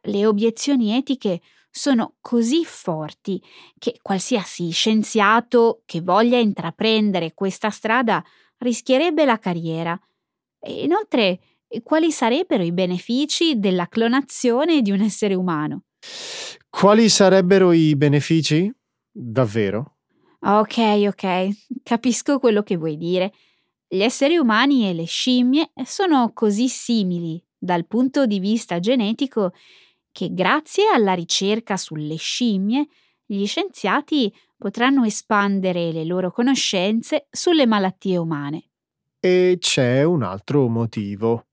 Le 0.02 0.26
obiezioni 0.26 0.96
etiche 0.96 1.40
sono 1.70 2.14
così 2.20 2.64
forti 2.64 3.42
che 3.78 3.98
qualsiasi 4.02 4.70
scienziato 4.70 5.82
che 5.84 6.00
voglia 6.00 6.38
intraprendere 6.38 7.34
questa 7.34 7.70
strada 7.70 8.24
rischierebbe 8.58 9.24
la 9.24 9.38
carriera. 9.38 9.98
E 10.58 10.84
inoltre, 10.84 11.40
quali 11.82 12.10
sarebbero 12.10 12.62
i 12.62 12.72
benefici 12.72 13.58
della 13.58 13.86
clonazione 13.86 14.82
di 14.82 14.90
un 14.90 15.02
essere 15.02 15.34
umano? 15.34 15.82
Quali 16.68 17.08
sarebbero 17.08 17.72
i 17.72 17.94
benefici? 17.94 18.72
Davvero? 19.10 19.98
Ok, 20.40 20.78
ok, 21.08 21.48
capisco 21.82 22.38
quello 22.38 22.62
che 22.62 22.76
vuoi 22.76 22.96
dire. 22.96 23.32
Gli 23.96 24.02
esseri 24.02 24.36
umani 24.36 24.86
e 24.86 24.92
le 24.92 25.06
scimmie 25.06 25.70
sono 25.86 26.32
così 26.34 26.68
simili 26.68 27.42
dal 27.56 27.86
punto 27.86 28.26
di 28.26 28.40
vista 28.40 28.78
genetico 28.78 29.54
che 30.12 30.34
grazie 30.34 30.88
alla 30.92 31.14
ricerca 31.14 31.78
sulle 31.78 32.16
scimmie 32.16 32.88
gli 33.24 33.46
scienziati 33.46 34.30
potranno 34.54 35.04
espandere 35.04 35.92
le 35.92 36.04
loro 36.04 36.30
conoscenze 36.30 37.26
sulle 37.30 37.64
malattie 37.64 38.18
umane. 38.18 38.64
E 39.18 39.56
c'è 39.58 40.02
un 40.02 40.24
altro 40.24 40.68
motivo. 40.68 41.46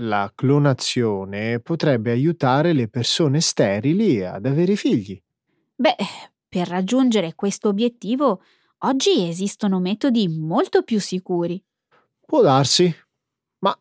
La 0.00 0.32
clonazione 0.34 1.60
potrebbe 1.60 2.10
aiutare 2.10 2.72
le 2.72 2.88
persone 2.88 3.40
sterili 3.40 4.24
ad 4.24 4.44
avere 4.44 4.74
figli. 4.74 5.16
Beh, 5.76 5.94
per 6.48 6.66
raggiungere 6.66 7.36
questo 7.36 7.68
obiettivo 7.68 8.42
oggi 8.78 9.28
esistono 9.28 9.78
metodi 9.78 10.26
molto 10.26 10.82
più 10.82 10.98
sicuri. 10.98 11.62
Può 12.26 12.42
darsi, 12.42 12.92
ma 13.60 13.78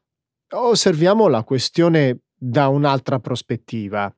osserviamo 0.52 1.28
la 1.28 1.44
questione 1.44 2.20
da 2.32 2.68
un'altra 2.68 3.20
prospettiva. 3.20 4.14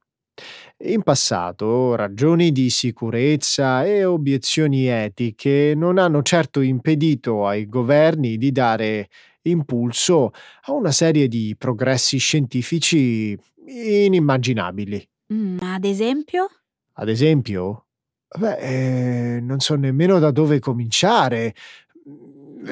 In 0.79 1.01
passato 1.01 1.95
ragioni 1.95 2.51
di 2.51 2.69
sicurezza 2.69 3.85
e 3.85 4.03
obiezioni 4.03 4.87
etiche 4.87 5.73
non 5.77 5.97
hanno 5.97 6.21
certo 6.23 6.59
impedito 6.59 7.47
ai 7.47 7.67
governi 7.67 8.37
di 8.37 8.51
dare 8.51 9.07
impulso 9.43 10.31
a 10.63 10.73
una 10.73 10.91
serie 10.91 11.29
di 11.29 11.55
progressi 11.57 12.17
scientifici 12.17 13.35
inimmaginabili. 13.65 15.09
Mm, 15.33 15.59
ad 15.61 15.85
esempio? 15.85 16.47
Ad 16.95 17.07
esempio? 17.07 17.87
Beh, 18.37 18.57
eh, 19.37 19.39
non 19.39 19.59
so 19.59 19.75
nemmeno 19.75 20.19
da 20.19 20.31
dove 20.31 20.59
cominciare. 20.59 21.55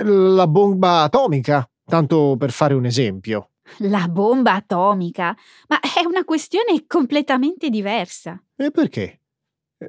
La 0.03 0.47
bomba 0.47 1.03
atomica, 1.03 1.69
tanto 1.85 2.35
per 2.37 2.51
fare 2.51 2.73
un 2.73 2.85
esempio. 2.85 3.51
La 3.79 4.07
bomba 4.07 4.53
atomica? 4.53 5.35
Ma 5.67 5.79
è 5.79 6.05
una 6.05 6.23
questione 6.23 6.85
completamente 6.85 7.69
diversa. 7.69 8.41
E 8.55 8.71
perché? 8.71 9.21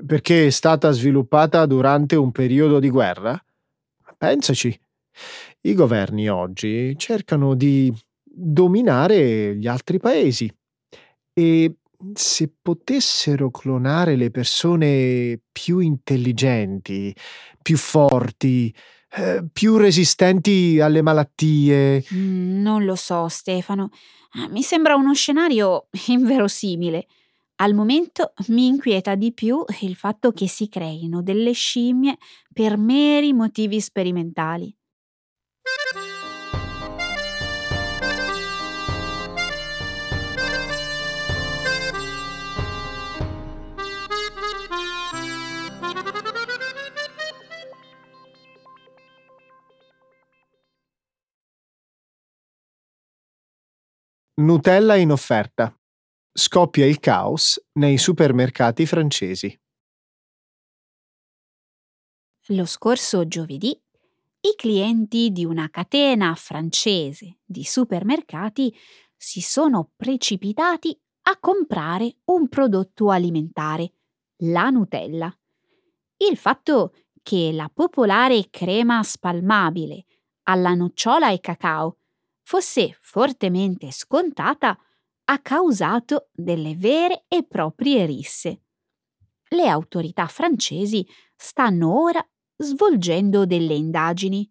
Perché 0.05 0.47
è 0.47 0.51
stata 0.51 0.91
sviluppata 0.91 1.67
durante 1.67 2.17
un 2.17 2.33
periodo 2.33 2.79
di 2.79 2.91
guerra? 2.91 3.41
Pensaci. 4.17 4.79
I 5.63 5.75
governi 5.75 6.29
oggi 6.29 6.95
cercano 6.97 7.55
di 7.55 7.93
dominare 8.23 9.57
gli 9.57 9.67
altri 9.67 9.99
paesi 9.99 10.53
e 11.33 11.77
se 12.13 12.53
potessero 12.61 13.51
clonare 13.51 14.17
le 14.17 14.31
persone 14.31 15.41
più 15.51 15.79
intelligenti, 15.79 17.15
più 17.63 17.77
forti, 17.77 18.75
eh, 19.17 19.45
più 19.51 19.77
resistenti 19.77 20.79
alle 20.81 21.01
malattie. 21.01 22.05
Mm, 22.13 22.61
non 22.61 22.85
lo 22.85 22.95
so, 22.95 23.29
Stefano. 23.29 23.91
Ah, 24.33 24.49
mi 24.49 24.63
sembra 24.63 24.95
uno 24.95 25.15
scenario 25.15 25.89
inverosimile. 26.09 27.07
Al 27.57 27.73
momento 27.73 28.35
mi 28.49 28.67
inquieta 28.67 29.15
di 29.15 29.33
più 29.33 29.65
il 29.81 29.97
fatto 29.97 30.33
che 30.33 30.47
si 30.47 30.69
creino 30.69 31.23
delle 31.23 31.53
scimmie 31.53 32.19
per 32.53 32.77
meri 32.77 33.33
motivi 33.33 33.81
sperimentali. 33.81 34.77
Nutella 54.39 54.97
in 54.97 55.13
offerta. 55.13 55.75
Scoppia 56.31 56.85
il 56.85 57.01
caos 57.01 57.59
nei 57.79 57.97
supermercati 57.97 58.85
francesi. 58.85 59.59
Lo 62.49 62.67
scorso 62.67 63.27
giovedì 63.27 63.71
i 63.71 64.55
clienti 64.55 65.31
di 65.31 65.47
una 65.47 65.71
catena 65.71 66.35
francese 66.35 67.39
di 67.47 67.65
supermercati 67.65 68.77
si 69.17 69.41
sono 69.41 69.93
precipitati 69.97 70.95
a 71.29 71.39
comprare 71.39 72.17
un 72.25 72.47
prodotto 72.49 73.11
alimentare, 73.11 73.95
la 74.43 74.69
Nutella. 74.69 75.35
Il 76.19 76.37
fatto 76.37 76.93
che 77.23 77.53
la 77.53 77.71
popolare 77.73 78.51
crema 78.51 79.03
spalmabile 79.03 80.05
alla 80.43 80.75
nocciola 80.75 81.31
e 81.31 81.41
cacao 81.41 82.01
fosse 82.47 82.97
fortemente 83.01 83.91
scontata 83.91 84.79
ha 85.25 85.39
causato 85.41 86.29
delle 86.33 86.77
vere 86.77 87.25
e 87.27 87.43
proprie 87.43 88.07
risse. 88.07 88.61
Le 89.49 89.67
autorità 89.67 90.29
francesi 90.29 91.05
stanno 91.35 92.01
ora 92.01 92.25
svolgendo 92.57 93.47
delle 93.47 93.75
indagini 93.75 94.49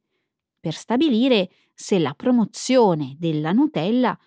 per 0.59 0.73
stabilire 0.73 1.49
se 1.73 1.97
la 1.97 2.13
promozione 2.13 3.15
della 3.17 3.53
Nutella 3.53 4.17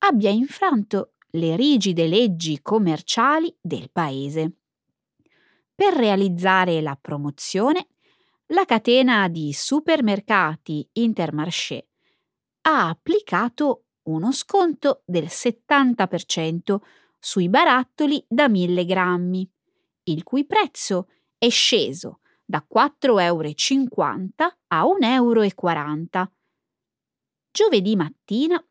abbia 0.00 0.30
infranto 0.30 1.14
le 1.30 1.56
rigide 1.56 2.06
leggi 2.06 2.60
commerciali 2.60 3.56
del 3.58 3.90
paese. 3.90 4.58
Per 5.74 5.94
realizzare 5.94 6.82
la 6.82 6.96
promozione, 7.00 7.86
la 8.48 8.66
catena 8.66 9.28
di 9.28 9.50
supermercati 9.54 10.86
Intermarché 10.92 11.88
ha 12.66 12.88
applicato 12.88 13.84
uno 14.04 14.32
sconto 14.32 15.02
del 15.06 15.24
70% 15.24 16.76
sui 17.18 17.48
barattoli 17.48 18.24
da 18.28 18.48
1000 18.48 18.84
grammi, 18.84 19.50
il 20.04 20.22
cui 20.22 20.46
prezzo 20.46 21.08
è 21.38 21.48
sceso 21.48 22.20
da 22.44 22.66
4,50 22.70 23.10
euro 23.16 23.48
a 24.68 24.82
1,40 24.84 25.06
euro. 25.08 26.32
Giovedì 27.50 27.96
mattina 27.96 28.62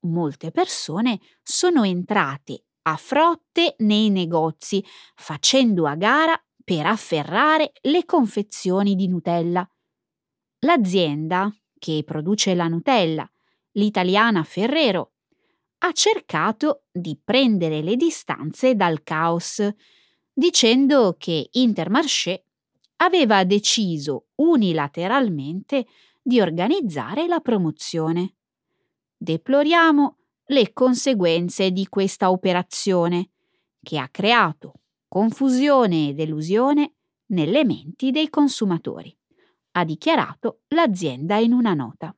molte 0.00 0.50
persone 0.50 1.20
sono 1.42 1.84
entrate 1.84 2.64
a 2.82 2.96
frotte 2.96 3.76
nei 3.78 4.10
negozi 4.10 4.84
facendo 5.14 5.86
a 5.86 5.94
gara 5.94 6.38
per 6.64 6.86
afferrare 6.86 7.72
le 7.82 8.04
confezioni 8.04 8.94
di 8.94 9.08
Nutella. 9.08 9.66
L'azienda 10.60 11.54
che 11.78 12.02
produce 12.04 12.54
la 12.54 12.68
Nutella 12.68 13.31
l'italiana 13.72 14.42
Ferrero, 14.42 15.12
ha 15.78 15.92
cercato 15.92 16.84
di 16.92 17.18
prendere 17.22 17.82
le 17.82 17.96
distanze 17.96 18.74
dal 18.74 19.02
caos, 19.02 19.68
dicendo 20.32 21.16
che 21.18 21.48
Intermarché 21.52 22.46
aveva 22.96 23.44
deciso 23.44 24.28
unilateralmente 24.36 25.86
di 26.22 26.40
organizzare 26.40 27.26
la 27.26 27.40
promozione. 27.40 28.36
Deploriamo 29.16 30.18
le 30.46 30.72
conseguenze 30.72 31.72
di 31.72 31.86
questa 31.88 32.30
operazione, 32.30 33.30
che 33.82 33.98
ha 33.98 34.08
creato 34.08 34.74
confusione 35.08 36.08
e 36.08 36.14
delusione 36.14 36.94
nelle 37.26 37.64
menti 37.64 38.10
dei 38.10 38.30
consumatori, 38.30 39.14
ha 39.72 39.84
dichiarato 39.84 40.60
l'azienda 40.68 41.38
in 41.38 41.52
una 41.52 41.74
nota. 41.74 42.14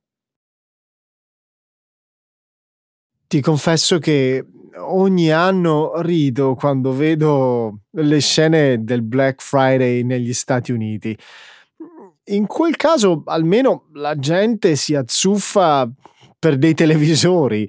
Ti 3.35 3.40
confesso 3.40 3.99
che 3.99 4.47
ogni 4.77 5.33
anno 5.33 6.01
rido 6.03 6.55
quando 6.55 6.92
vedo 6.92 7.81
le 7.90 8.20
scene 8.20 8.85
del 8.85 9.03
Black 9.03 9.42
Friday 9.42 10.05
negli 10.05 10.33
Stati 10.33 10.70
Uniti. 10.70 11.18
In 12.27 12.47
quel 12.47 12.77
caso 12.77 13.25
almeno 13.27 13.88
la 13.94 14.16
gente 14.16 14.77
si 14.77 14.94
azzuffa 14.94 15.90
per 16.38 16.59
dei 16.59 16.75
televisori, 16.75 17.68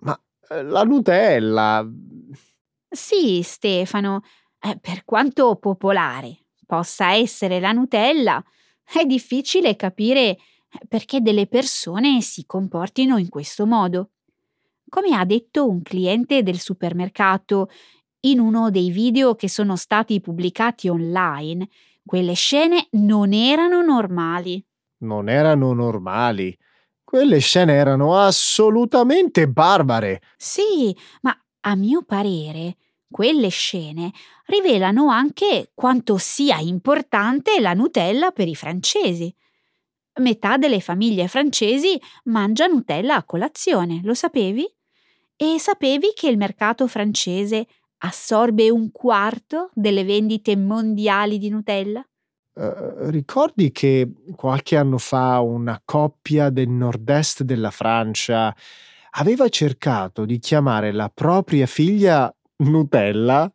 ma 0.00 0.14
eh, 0.50 0.62
la 0.62 0.82
Nutella... 0.82 1.90
Sì, 2.90 3.40
Stefano, 3.42 4.20
eh, 4.60 4.78
per 4.78 5.06
quanto 5.06 5.56
popolare 5.56 6.48
possa 6.66 7.14
essere 7.14 7.60
la 7.60 7.72
Nutella, 7.72 8.44
è 8.84 9.06
difficile 9.06 9.74
capire 9.74 10.36
perché 10.86 11.22
delle 11.22 11.46
persone 11.46 12.20
si 12.20 12.44
comportino 12.44 13.16
in 13.16 13.30
questo 13.30 13.64
modo. 13.64 14.10
Come 14.94 15.16
ha 15.16 15.24
detto 15.24 15.66
un 15.66 15.80
cliente 15.80 16.42
del 16.42 16.60
supermercato 16.60 17.70
in 18.26 18.38
uno 18.38 18.70
dei 18.70 18.90
video 18.90 19.34
che 19.34 19.48
sono 19.48 19.74
stati 19.74 20.20
pubblicati 20.20 20.88
online, 20.88 21.66
quelle 22.04 22.34
scene 22.34 22.88
non 22.90 23.32
erano 23.32 23.80
normali. 23.80 24.62
Non 24.98 25.30
erano 25.30 25.72
normali. 25.72 26.54
Quelle 27.02 27.38
scene 27.38 27.72
erano 27.72 28.18
assolutamente 28.18 29.48
barbare. 29.48 30.20
Sì, 30.36 30.94
ma 31.22 31.34
a 31.60 31.74
mio 31.74 32.02
parere 32.02 32.76
quelle 33.10 33.48
scene 33.48 34.12
rivelano 34.44 35.08
anche 35.08 35.70
quanto 35.72 36.18
sia 36.18 36.58
importante 36.58 37.60
la 37.60 37.72
Nutella 37.72 38.30
per 38.30 38.46
i 38.46 38.54
francesi. 38.54 39.34
Metà 40.20 40.58
delle 40.58 40.80
famiglie 40.80 41.28
francesi 41.28 41.98
mangia 42.24 42.66
Nutella 42.66 43.14
a 43.14 43.24
colazione, 43.24 44.02
lo 44.04 44.12
sapevi? 44.12 44.70
E 45.42 45.58
sapevi 45.58 46.12
che 46.14 46.28
il 46.28 46.36
mercato 46.36 46.86
francese 46.86 47.66
assorbe 48.04 48.70
un 48.70 48.92
quarto 48.92 49.70
delle 49.74 50.04
vendite 50.04 50.56
mondiali 50.56 51.36
di 51.38 51.48
Nutella? 51.48 52.00
Uh, 52.52 53.10
ricordi 53.10 53.72
che 53.72 54.08
qualche 54.36 54.76
anno 54.76 54.98
fa 54.98 55.40
una 55.40 55.82
coppia 55.84 56.48
del 56.48 56.68
nord-est 56.68 57.42
della 57.42 57.72
Francia 57.72 58.54
aveva 59.14 59.48
cercato 59.48 60.24
di 60.24 60.38
chiamare 60.38 60.92
la 60.92 61.10
propria 61.12 61.66
figlia 61.66 62.32
Nutella? 62.58 63.52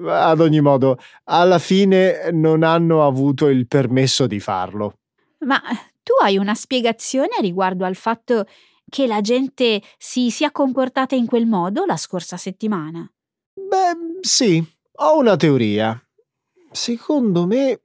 Ad 0.00 0.40
ogni 0.40 0.60
modo, 0.60 0.98
alla 1.24 1.58
fine 1.58 2.30
non 2.30 2.62
hanno 2.62 3.04
avuto 3.04 3.48
il 3.48 3.66
permesso 3.66 4.28
di 4.28 4.38
farlo. 4.38 4.98
Ma 5.38 5.60
tu 6.04 6.12
hai 6.22 6.36
una 6.36 6.54
spiegazione 6.54 7.30
riguardo 7.40 7.84
al 7.84 7.96
fatto 7.96 8.46
che 8.88 9.06
la 9.06 9.20
gente 9.20 9.82
si 9.98 10.30
sia 10.30 10.50
comportata 10.50 11.14
in 11.14 11.26
quel 11.26 11.46
modo 11.46 11.84
la 11.84 11.96
scorsa 11.96 12.36
settimana? 12.36 13.10
Beh, 13.54 14.20
sì, 14.20 14.64
ho 14.96 15.18
una 15.18 15.36
teoria. 15.36 16.00
Secondo 16.70 17.46
me 17.46 17.80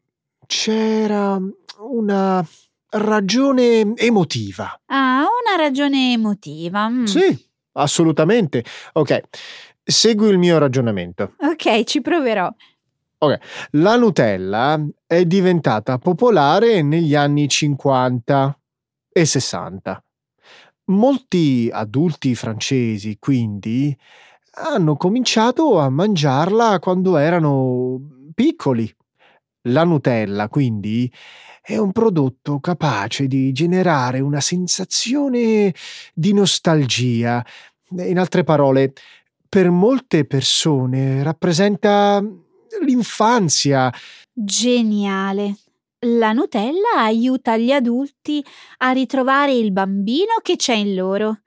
c'era 0.45 1.39
una 1.79 2.45
ragione 2.91 3.93
emotiva. 3.95 4.81
Ah, 4.87 5.19
una 5.21 5.61
ragione 5.61 6.13
emotiva. 6.13 6.89
Mm. 6.89 7.03
Sì, 7.05 7.49
assolutamente. 7.73 8.63
Ok, 8.93 9.21
segui 9.83 10.29
il 10.29 10.37
mio 10.37 10.57
ragionamento. 10.57 11.35
Ok, 11.39 11.83
ci 11.83 12.01
proverò. 12.01 12.51
Ok, 13.21 13.37
la 13.71 13.95
Nutella 13.97 14.79
è 15.05 15.25
diventata 15.25 15.97
popolare 15.97 16.81
negli 16.81 17.15
anni 17.15 17.47
50 17.47 18.57
e 19.11 19.25
60. 19.25 20.03
Molti 20.89 21.69
adulti 21.71 22.33
francesi, 22.33 23.17
quindi, 23.19 23.95
hanno 24.53 24.97
cominciato 24.97 25.77
a 25.77 25.87
mangiarla 25.89 26.79
quando 26.79 27.17
erano 27.17 27.99
piccoli. 28.33 28.91
La 29.67 29.83
Nutella, 29.83 30.49
quindi, 30.49 31.11
è 31.61 31.77
un 31.77 31.91
prodotto 31.91 32.59
capace 32.59 33.27
di 33.27 33.51
generare 33.51 34.19
una 34.19 34.39
sensazione 34.41 35.75
di 36.11 36.33
nostalgia. 36.33 37.45
In 37.91 38.17
altre 38.17 38.43
parole, 38.43 38.93
per 39.47 39.69
molte 39.69 40.25
persone 40.25 41.21
rappresenta 41.21 42.19
l'infanzia. 42.83 43.93
Geniale. 44.33 45.55
La 46.05 46.31
Nutella 46.31 46.99
aiuta 46.99 47.57
gli 47.57 47.71
adulti 47.71 48.41
a 48.77 48.91
ritrovare 48.91 49.51
il 49.51 49.73
bambino 49.73 50.39
che 50.41 50.55
c'è 50.55 50.73
in 50.73 50.95
loro 50.95 51.41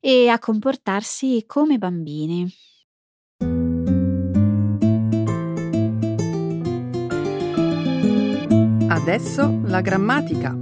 e 0.00 0.28
a 0.28 0.38
comportarsi 0.38 1.42
come 1.44 1.76
bambini. 1.76 2.48
Adesso 8.88 9.62
la 9.64 9.80
grammatica. 9.80 10.56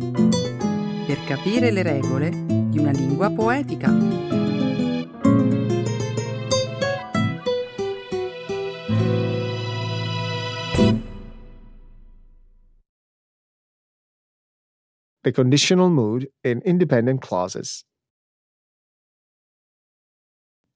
Per 1.07 1.24
capire 1.26 1.70
le 1.70 1.83
regole 1.83 2.30
di 2.30 2.78
una 2.78 2.92
lingua 2.92 3.28
poetica. 3.28 4.33
The 15.24 15.32
conditional 15.32 15.88
mood 15.88 16.30
in 16.42 16.60
independent 16.64 17.26
clauses. 17.26 17.82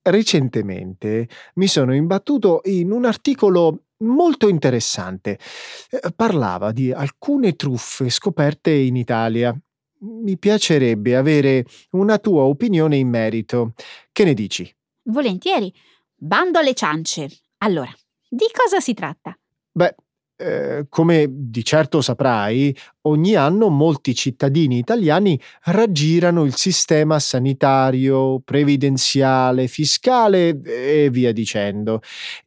Recentemente 0.01 1.29
mi 1.57 1.67
sono 1.67 1.95
imbattuto 1.95 2.63
in 2.65 2.91
un 2.91 3.05
articolo 3.05 3.89
molto 3.99 4.49
interessante. 4.49 5.39
Eh, 5.91 6.01
parlava 6.17 6.73
di 6.73 6.91
alcune 6.91 7.57
truffe 7.57 8.09
scoperte 8.09 8.71
in 8.71 8.97
Italia. 8.97 9.55
Mi 10.01 10.39
piacerebbe 10.39 11.15
avere 11.15 11.67
una 11.91 12.17
tua 12.17 12.45
opinione 12.45 12.97
in 12.97 13.09
merito. 13.11 13.75
Che 14.11 14.25
ne 14.25 14.33
dici? 14.33 14.75
Volentieri. 15.03 15.71
Bando 16.15 16.59
alle 16.59 16.73
ciance. 16.73 17.29
Allora, 17.59 17.93
di 18.27 18.47
cosa 18.51 18.81
si 18.81 18.95
tratta? 18.95 19.39
Beh, 19.73 19.95
eh, 20.41 20.87
come 20.89 21.27
di 21.29 21.65
certo 21.65 22.01
saprai, 22.01 22.75
ogni 23.03 23.35
anno 23.35 23.69
molti 23.69 24.15
cittadini 24.15 24.79
italiani 24.79 25.39
raggirano 25.65 26.45
il 26.45 26.55
sistema 26.55 27.19
sanitario, 27.19 28.41
previdenziale, 28.41 29.67
fiscale 29.67 30.61
e 30.63 31.09
via 31.11 31.33
dicendo. 31.33 32.01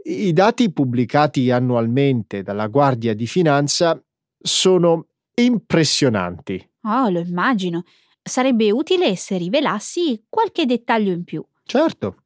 I 0.06 0.32
dati 0.32 0.72
pubblicati 0.72 1.52
annualmente 1.52 2.44
dalla 2.44 2.68
Guardia 2.68 3.14
di 3.14 3.28
Finanza 3.28 4.02
sono 4.40 5.08
impressionanti. 5.36 6.66
Oh, 6.84 7.10
lo 7.10 7.20
immagino. 7.20 7.84
Sarebbe 8.24 8.72
utile 8.72 9.16
se 9.16 9.38
rivelassi 9.38 10.24
qualche 10.30 10.66
dettaglio 10.66 11.12
in 11.12 11.24
più. 11.24 11.44
Certo. 11.64 12.21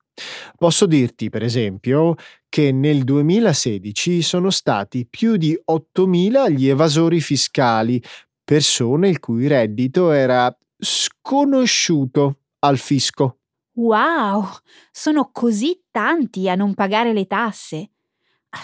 Posso 0.57 0.85
dirti, 0.85 1.29
per 1.29 1.43
esempio, 1.43 2.15
che 2.47 2.71
nel 2.71 3.03
2016 3.03 4.21
sono 4.21 4.49
stati 4.49 5.05
più 5.05 5.35
di 5.35 5.57
8.000 5.69 6.49
gli 6.51 6.67
evasori 6.67 7.19
fiscali, 7.19 8.01
persone 8.43 9.09
il 9.09 9.19
cui 9.19 9.47
reddito 9.47 10.11
era 10.11 10.55
sconosciuto 10.77 12.39
al 12.59 12.77
fisco. 12.77 13.39
Wow, 13.73 14.47
sono 14.91 15.29
così 15.33 15.81
tanti 15.91 16.49
a 16.49 16.55
non 16.55 16.73
pagare 16.73 17.11
le 17.11 17.27
tasse. 17.27 17.89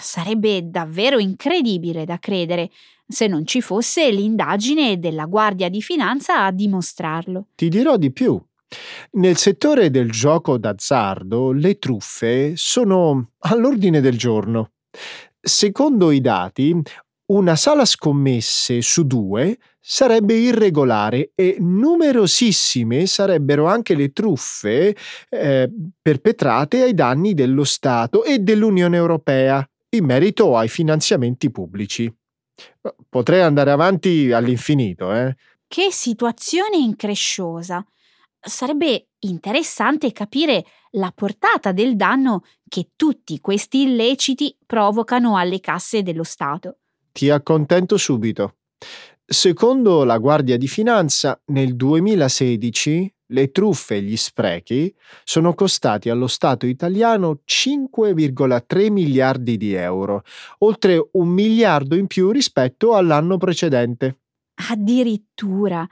Sarebbe 0.00 0.70
davvero 0.70 1.18
incredibile 1.18 2.06
da 2.06 2.18
credere 2.18 2.70
se 3.06 3.26
non 3.26 3.46
ci 3.46 3.60
fosse 3.60 4.10
l'indagine 4.10 4.98
della 4.98 5.26
Guardia 5.26 5.68
di 5.68 5.82
Finanza 5.82 6.44
a 6.44 6.50
dimostrarlo. 6.50 7.48
Ti 7.54 7.68
dirò 7.68 7.98
di 7.98 8.10
più. 8.10 8.42
Nel 9.12 9.36
settore 9.36 9.90
del 9.90 10.10
gioco 10.10 10.58
d'azzardo 10.58 11.52
le 11.52 11.78
truffe 11.78 12.54
sono 12.56 13.32
all'ordine 13.40 14.00
del 14.00 14.16
giorno. 14.16 14.72
Secondo 15.40 16.10
i 16.10 16.20
dati, 16.20 16.80
una 17.32 17.56
sala 17.56 17.84
scommesse 17.84 18.82
su 18.82 19.06
due 19.06 19.58
sarebbe 19.80 20.34
irregolare 20.34 21.32
e 21.34 21.56
numerosissime 21.58 23.06
sarebbero 23.06 23.66
anche 23.66 23.94
le 23.94 24.12
truffe 24.12 24.94
eh, 25.28 25.70
perpetrate 26.00 26.82
ai 26.82 26.94
danni 26.94 27.34
dello 27.34 27.64
Stato 27.64 28.22
e 28.22 28.38
dell'Unione 28.38 28.96
Europea 28.96 29.66
in 29.90 30.04
merito 30.04 30.56
ai 30.56 30.68
finanziamenti 30.68 31.50
pubblici. 31.50 32.12
Potrei 33.08 33.40
andare 33.40 33.70
avanti 33.70 34.30
all'infinito, 34.30 35.12
eh? 35.12 35.34
Che 35.66 35.90
situazione 35.90 36.76
incresciosa! 36.76 37.84
Sarebbe 38.42 39.08
interessante 39.20 40.12
capire 40.12 40.64
la 40.92 41.12
portata 41.14 41.72
del 41.72 41.96
danno 41.96 42.44
che 42.68 42.90
tutti 42.96 43.40
questi 43.40 43.82
illeciti 43.82 44.56
provocano 44.66 45.36
alle 45.36 45.60
casse 45.60 46.02
dello 46.02 46.24
Stato. 46.24 46.78
Ti 47.12 47.30
accontento 47.30 47.96
subito. 47.96 48.56
Secondo 49.24 50.04
la 50.04 50.18
Guardia 50.18 50.56
di 50.56 50.66
Finanza, 50.66 51.40
nel 51.46 51.76
2016 51.76 53.14
le 53.32 53.50
truffe 53.50 53.96
e 53.96 54.02
gli 54.02 54.16
sprechi 54.16 54.94
sono 55.24 55.54
costati 55.54 56.10
allo 56.10 56.26
Stato 56.26 56.66
italiano 56.66 57.40
5,3 57.46 58.90
miliardi 58.90 59.56
di 59.56 59.72
euro, 59.72 60.22
oltre 60.58 61.08
un 61.12 61.28
miliardo 61.28 61.96
in 61.96 62.06
più 62.06 62.30
rispetto 62.30 62.94
all'anno 62.94 63.38
precedente. 63.38 64.18
Addirittura. 64.70 65.88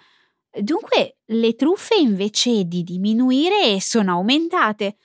Dunque 0.52 1.18
le 1.26 1.54
truffe 1.54 1.94
invece 1.94 2.64
di 2.64 2.82
diminuire 2.82 3.78
sono 3.80 4.12
aumentate. 4.12 4.96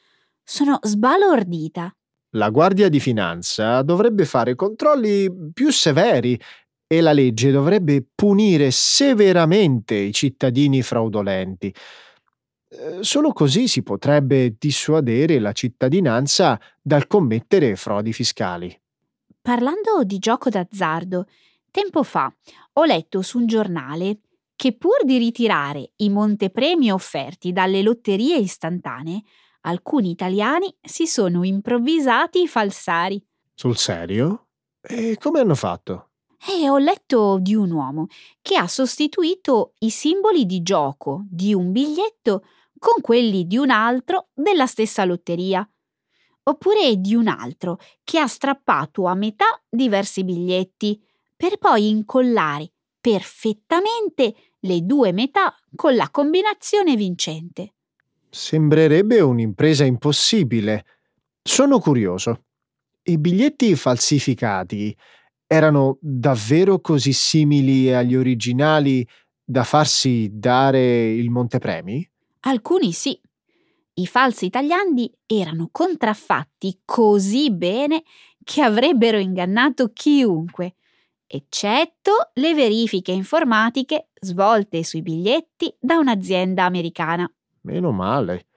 Sono 0.43 0.79
sbalordita. 0.81 1.95
La 2.31 2.49
Guardia 2.49 2.89
di 2.89 2.99
Finanza 2.99 3.81
dovrebbe 3.81 4.25
fare 4.25 4.55
controlli 4.55 5.31
più 5.53 5.71
severi 5.71 6.39
e 6.87 7.01
la 7.01 7.13
legge 7.13 7.51
dovrebbe 7.51 8.05
punire 8.13 8.71
severamente 8.71 9.95
i 9.95 10.11
cittadini 10.11 10.81
fraudolenti. 10.81 11.73
Eh, 12.67 13.03
solo 13.03 13.31
così 13.31 13.67
si 13.67 13.83
potrebbe 13.83 14.55
dissuadere 14.57 15.39
la 15.39 15.51
cittadinanza 15.51 16.59
dal 16.81 17.07
commettere 17.07 17.75
frodi 17.75 18.11
fiscali. 18.11 18.77
Parlando 19.41 20.03
di 20.03 20.17
gioco 20.19 20.49
d'azzardo, 20.49 21.25
tempo 21.71 22.03
fa 22.03 22.31
ho 22.73 22.83
letto 22.83 23.21
su 23.21 23.37
un 23.37 23.45
giornale 23.45 24.19
che 24.55 24.75
pur 24.77 25.03
di 25.03 25.17
ritirare 25.17 25.91
i 25.97 26.09
montepremi 26.09 26.91
offerti 26.91 27.51
dalle 27.51 27.81
lotterie 27.81 28.37
istantanee, 28.37 29.21
alcuni 29.61 30.11
italiani 30.11 30.73
si 30.81 31.07
sono 31.07 31.43
improvvisati 31.43 32.47
falsari. 32.47 33.23
Sul 33.53 33.77
serio? 33.77 34.47
E 34.81 35.17
come 35.17 35.39
hanno 35.39 35.55
fatto? 35.55 36.09
E 36.47 36.69
ho 36.69 36.77
letto 36.77 37.39
di 37.39 37.55
un 37.55 37.71
uomo 37.71 38.07
che 38.41 38.55
ha 38.55 38.67
sostituito 38.67 39.73
i 39.79 39.89
simboli 39.89 40.45
di 40.45 40.61
gioco 40.61 41.25
di 41.27 41.53
un 41.53 41.71
biglietto 41.71 42.43
con 42.77 43.01
quelli 43.01 43.47
di 43.47 43.57
un 43.57 43.71
altro 43.71 44.27
della 44.33 44.67
stessa 44.67 45.05
lotteria. 45.05 45.67
Oppure 46.43 46.97
di 46.97 47.15
un 47.15 47.27
altro 47.27 47.79
che 48.03 48.19
ha 48.19 48.27
strappato 48.27 49.05
a 49.05 49.15
metà 49.15 49.45
diversi 49.67 50.23
biglietti 50.23 51.01
per 51.35 51.57
poi 51.57 51.89
incollare 51.89 52.73
perfettamente 53.05 54.33
le 54.61 54.81
due 54.81 55.11
metà 55.11 55.55
con 55.75 55.93
la 55.93 56.09
combinazione 56.09 56.95
vincente. 56.95 57.75
Sembrerebbe 58.31 59.21
un'impresa 59.21 59.85
impossibile. 59.85 60.85
Sono 61.43 61.77
curioso. 61.77 62.45
I 63.03 63.19
biglietti 63.19 63.75
falsificati 63.75 64.97
erano 65.45 65.99
davvero 66.01 66.79
così 66.79 67.13
simili 67.13 67.93
agli 67.93 68.15
originali 68.15 69.07
da 69.43 69.63
farsi 69.63 70.27
dare 70.33 71.11
il 71.11 71.29
montepremi? 71.29 72.09
Alcuni 72.39 72.91
sì. 72.91 73.21
I 73.97 74.07
falsi 74.07 74.49
tagliandi 74.49 75.15
erano 75.27 75.69
contraffatti 75.71 76.79
così 76.83 77.51
bene 77.51 78.01
che 78.43 78.63
avrebbero 78.63 79.19
ingannato 79.19 79.91
chiunque 79.93 80.77
eccetto 81.27 82.31
le 82.33 82.53
verifiche 82.53 83.11
informatiche 83.11 84.09
svolte 84.19 84.83
sui 84.83 85.01
biglietti 85.01 85.73
da 85.79 85.97
un'azienda 85.97 86.63
americana. 86.63 87.31
Meno 87.61 87.91
male. 87.91 88.47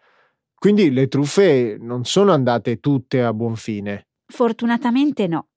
Quindi 0.55 0.91
le 0.91 1.09
truffe 1.09 1.77
non 1.81 2.05
sono 2.05 2.33
andate 2.33 2.81
tutte 2.81 3.23
a 3.23 3.33
buon 3.33 3.57
fine. 3.57 4.09
Fortunatamente 4.27 5.27
no. 5.27 5.49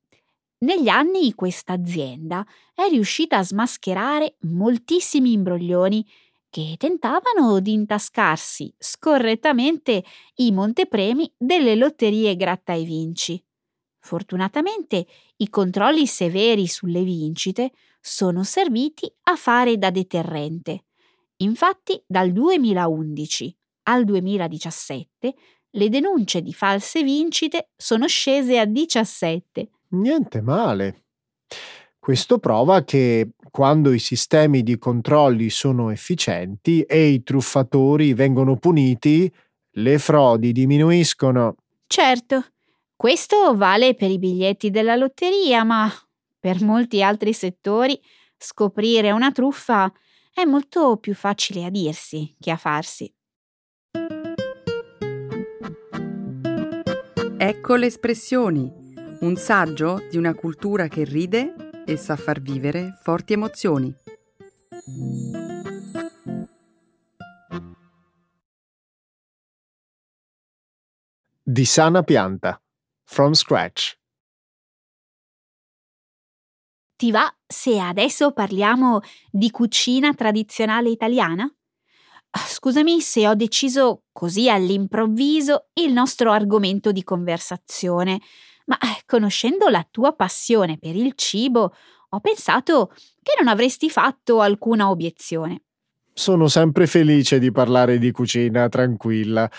Negli 0.59 0.89
anni 0.89 1.33
questa 1.33 1.73
azienda 1.73 2.45
è 2.75 2.87
riuscita 2.87 3.37
a 3.37 3.43
smascherare 3.43 4.35
moltissimi 4.41 5.31
imbroglioni 5.33 6.05
che 6.51 6.75
tentavano 6.77 7.59
di 7.61 7.73
intascarsi 7.73 8.71
scorrettamente 8.77 10.03
i 10.35 10.51
montepremi 10.51 11.33
delle 11.35 11.75
lotterie 11.75 12.35
gratta 12.35 12.73
e 12.73 12.83
vinci. 12.83 13.43
Fortunatamente 14.03 15.07
i 15.41 15.49
controlli 15.49 16.05
severi 16.05 16.67
sulle 16.67 17.03
vincite 17.03 17.71
sono 17.99 18.43
serviti 18.43 19.11
a 19.23 19.35
fare 19.35 19.77
da 19.77 19.89
deterrente. 19.89 20.85
Infatti 21.37 22.01
dal 22.05 22.31
2011 22.31 23.57
al 23.83 24.03
2017 24.05 25.33
le 25.71 25.89
denunce 25.89 26.41
di 26.41 26.53
false 26.53 27.01
vincite 27.01 27.69
sono 27.75 28.07
scese 28.07 28.59
a 28.59 28.65
17. 28.65 29.69
Niente 29.89 30.41
male. 30.41 31.03
Questo 31.97 32.39
prova 32.39 32.83
che 32.83 33.31
quando 33.49 33.93
i 33.93 33.99
sistemi 33.99 34.63
di 34.63 34.77
controlli 34.77 35.49
sono 35.49 35.89
efficienti 35.91 36.81
e 36.81 37.07
i 37.07 37.23
truffatori 37.23 38.13
vengono 38.13 38.57
puniti, 38.57 39.31
le 39.75 39.97
frodi 39.99 40.51
diminuiscono. 40.51 41.55
Certo, 41.87 42.45
questo 43.01 43.55
vale 43.55 43.95
per 43.95 44.11
i 44.11 44.19
biglietti 44.19 44.69
della 44.69 44.95
lotteria, 44.95 45.63
ma 45.63 45.91
per 46.39 46.61
molti 46.61 47.01
altri 47.01 47.33
settori 47.33 47.99
scoprire 48.37 49.09
una 49.09 49.31
truffa 49.31 49.91
è 50.31 50.43
molto 50.45 50.97
più 50.97 51.15
facile 51.15 51.65
a 51.65 51.71
dirsi 51.71 52.35
che 52.39 52.51
a 52.51 52.57
farsi. 52.57 53.11
Ecco 57.39 57.75
le 57.75 57.87
espressioni, 57.87 58.71
un 59.21 59.35
saggio 59.35 60.05
di 60.07 60.17
una 60.17 60.35
cultura 60.35 60.87
che 60.87 61.03
ride 61.03 61.55
e 61.83 61.97
sa 61.97 62.15
far 62.15 62.39
vivere 62.39 62.99
forti 63.01 63.33
emozioni. 63.33 63.91
Di 71.41 71.65
sana 71.65 72.03
pianta. 72.03 72.61
From 73.11 73.33
scratch. 73.33 73.97
Ti 76.95 77.11
va 77.11 77.29
se 77.45 77.77
adesso 77.77 78.31
parliamo 78.31 79.01
di 79.29 79.51
cucina 79.51 80.13
tradizionale 80.13 80.87
italiana? 80.87 81.53
Scusami 82.31 83.01
se 83.01 83.27
ho 83.27 83.35
deciso 83.35 84.03
così 84.13 84.49
all'improvviso 84.49 85.71
il 85.73 85.91
nostro 85.91 86.31
argomento 86.31 86.93
di 86.93 87.03
conversazione, 87.03 88.21
ma 88.67 88.77
eh, 88.77 89.03
conoscendo 89.05 89.67
la 89.67 89.85
tua 89.91 90.13
passione 90.13 90.77
per 90.77 90.95
il 90.95 91.11
cibo, 91.15 91.75
ho 92.07 92.19
pensato 92.21 92.93
che 93.21 93.33
non 93.39 93.49
avresti 93.49 93.89
fatto 93.89 94.39
alcuna 94.39 94.89
obiezione. 94.89 95.63
Sono 96.13 96.47
sempre 96.47 96.87
felice 96.87 97.39
di 97.39 97.51
parlare 97.51 97.97
di 97.97 98.09
cucina, 98.11 98.69
tranquilla. 98.69 99.51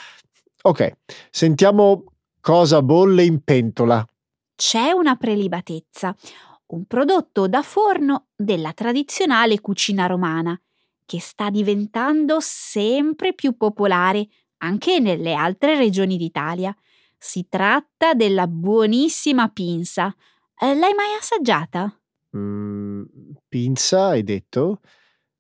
Ok, 0.62 0.92
sentiamo 1.30 2.11
cosa 2.42 2.82
bolle 2.82 3.22
in 3.22 3.42
pentola. 3.42 4.04
C'è 4.54 4.90
una 4.90 5.16
prelibatezza, 5.16 6.14
un 6.66 6.84
prodotto 6.86 7.46
da 7.46 7.62
forno 7.62 8.26
della 8.36 8.72
tradizionale 8.72 9.60
cucina 9.60 10.06
romana 10.06 10.60
che 11.06 11.20
sta 11.20 11.50
diventando 11.50 12.38
sempre 12.40 13.32
più 13.32 13.56
popolare 13.56 14.28
anche 14.58 14.98
nelle 14.98 15.34
altre 15.34 15.76
regioni 15.76 16.16
d'Italia. 16.16 16.74
Si 17.16 17.46
tratta 17.48 18.14
della 18.14 18.46
buonissima 18.46 19.48
pinza. 19.48 20.14
Eh, 20.58 20.74
l'hai 20.74 20.94
mai 20.94 21.14
assaggiata? 21.18 21.96
Mm, 22.36 23.02
pinza, 23.48 24.06
hai 24.06 24.24
detto? 24.24 24.80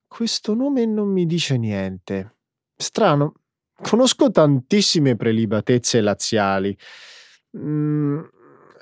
Questo 0.06 0.54
nome 0.54 0.84
non 0.84 1.08
mi 1.08 1.26
dice 1.26 1.56
niente. 1.56 2.36
Strano. 2.76 3.41
Conosco 3.82 4.30
tantissime 4.30 5.16
prelibatezze 5.16 6.00
laziali. 6.00 6.76
Mm, 7.58 8.20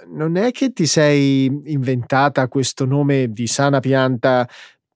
non 0.09 0.37
è 0.37 0.51
che 0.53 0.73
ti 0.73 0.87
sei 0.87 1.47
inventata 1.65 2.49
questo 2.49 2.85
nome 2.85 3.29
di 3.31 3.47
sana 3.47 3.81
pianta 3.81 4.49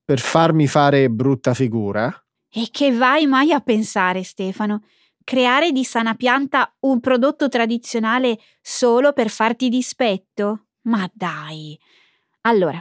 per 0.05 0.21
farmi 0.21 0.67
fare 0.67 1.09
brutta 1.09 1.55
figura? 1.55 2.13
E 2.51 2.69
che 2.71 2.93
vai 2.93 3.27
mai 3.27 3.53
a 3.53 3.61
pensare, 3.61 4.23
Stefano? 4.23 4.85
Creare 5.25 5.73
di 5.73 5.85
sana 5.85 6.15
pianta 6.15 6.73
un 6.81 7.01
prodotto 7.01 7.49
tradizionale 7.49 8.39
solo 8.61 9.13
per 9.13 9.31
farti 9.31 9.69
dispetto? 9.69 10.67
Ma 10.83 11.11
dai! 11.13 11.79
Allora, 12.43 12.79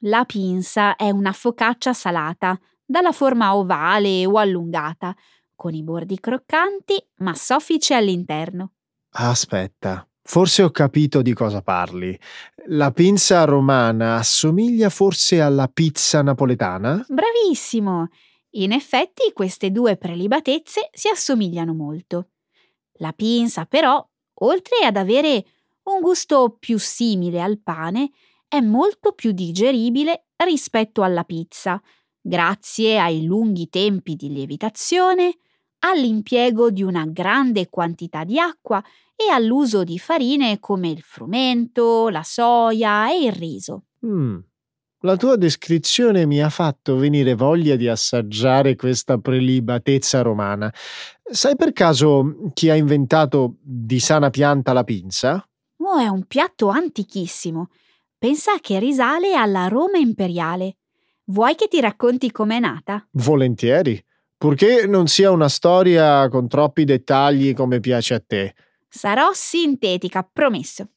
la 0.00 0.24
pinza 0.26 0.94
è 0.94 1.08
una 1.10 1.32
focaccia 1.32 1.94
salata, 1.94 2.60
dalla 2.84 3.12
forma 3.12 3.56
ovale 3.56 4.26
o 4.26 4.36
allungata, 4.38 5.16
con 5.56 5.74
i 5.74 5.82
bordi 5.82 6.20
croccanti 6.20 6.94
ma 7.16 7.34
soffici 7.34 7.94
all'interno. 7.94 8.74
Aspetta, 9.18 10.06
Forse 10.28 10.64
ho 10.64 10.70
capito 10.70 11.22
di 11.22 11.32
cosa 11.34 11.62
parli. 11.62 12.18
La 12.66 12.90
pinza 12.90 13.44
romana 13.44 14.16
assomiglia 14.16 14.88
forse 14.88 15.40
alla 15.40 15.68
pizza 15.68 16.20
napoletana? 16.20 17.06
Bravissimo! 17.08 18.08
In 18.56 18.72
effetti 18.72 19.30
queste 19.32 19.70
due 19.70 19.96
prelibatezze 19.96 20.90
si 20.92 21.08
assomigliano 21.08 21.74
molto. 21.74 22.30
La 22.94 23.12
pinza 23.12 23.66
però, 23.66 24.04
oltre 24.40 24.84
ad 24.84 24.96
avere 24.96 25.44
un 25.84 26.00
gusto 26.00 26.56
più 26.58 26.76
simile 26.76 27.40
al 27.40 27.60
pane, 27.60 28.10
è 28.48 28.58
molto 28.58 29.12
più 29.12 29.30
digeribile 29.30 30.26
rispetto 30.44 31.02
alla 31.02 31.22
pizza, 31.22 31.80
grazie 32.20 32.98
ai 32.98 33.24
lunghi 33.24 33.68
tempi 33.68 34.16
di 34.16 34.32
lievitazione, 34.32 35.38
all'impiego 35.80 36.70
di 36.70 36.82
una 36.82 37.06
grande 37.06 37.68
quantità 37.68 38.24
di 38.24 38.38
acqua 38.38 38.82
e 39.14 39.30
all'uso 39.30 39.84
di 39.84 39.98
farine 39.98 40.58
come 40.58 40.88
il 40.88 41.00
frumento, 41.02 42.08
la 42.08 42.22
soia 42.22 43.10
e 43.10 43.24
il 43.24 43.32
riso. 43.32 43.84
Mm. 44.04 44.38
La 45.00 45.16
tua 45.16 45.36
descrizione 45.36 46.26
mi 46.26 46.40
ha 46.40 46.48
fatto 46.48 46.96
venire 46.96 47.34
voglia 47.34 47.76
di 47.76 47.86
assaggiare 47.86 48.76
questa 48.76 49.18
prelibatezza 49.18 50.22
romana. 50.22 50.72
Sai 51.22 51.54
per 51.54 51.72
caso 51.72 52.50
chi 52.54 52.70
ha 52.70 52.74
inventato 52.74 53.56
di 53.60 54.00
sana 54.00 54.30
pianta 54.30 54.72
la 54.72 54.84
pinza? 54.84 55.46
Oh, 55.78 55.98
è 55.98 56.08
un 56.08 56.24
piatto 56.24 56.68
antichissimo. 56.68 57.68
Pensa 58.18 58.58
che 58.60 58.78
risale 58.78 59.34
alla 59.34 59.68
Roma 59.68 59.98
imperiale. 59.98 60.78
Vuoi 61.24 61.54
che 61.54 61.68
ti 61.68 61.80
racconti 61.80 62.32
com'è 62.32 62.58
nata? 62.58 63.06
Volentieri, 63.12 64.02
purché 64.36 64.86
non 64.86 65.06
sia 65.06 65.30
una 65.30 65.48
storia 65.48 66.28
con 66.28 66.48
troppi 66.48 66.84
dettagli 66.84 67.54
come 67.54 67.80
piace 67.80 68.14
a 68.14 68.22
te. 68.24 68.54
Sarò 68.88 69.30
sintetica, 69.32 70.28
promesso. 70.30 70.88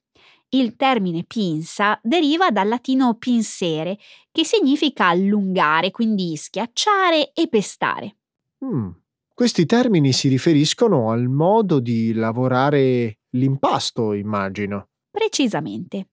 Il 0.49 0.75
termine 0.75 1.25
pinza 1.25 1.99
deriva 2.01 2.49
dal 2.49 2.67
latino 2.67 3.15
pinsere, 3.15 3.97
che 4.31 4.43
significa 4.43 5.07
allungare, 5.07 5.91
quindi 5.91 6.35
schiacciare 6.35 7.33
e 7.33 7.47
pestare. 7.47 8.15
Mm. 8.65 8.89
Questi 9.33 9.65
termini 9.65 10.11
si 10.11 10.27
riferiscono 10.27 11.11
al 11.11 11.27
modo 11.27 11.79
di 11.79 12.13
lavorare 12.13 13.19
l'impasto, 13.31 14.13
immagino. 14.13 14.89
Precisamente. 15.09 16.09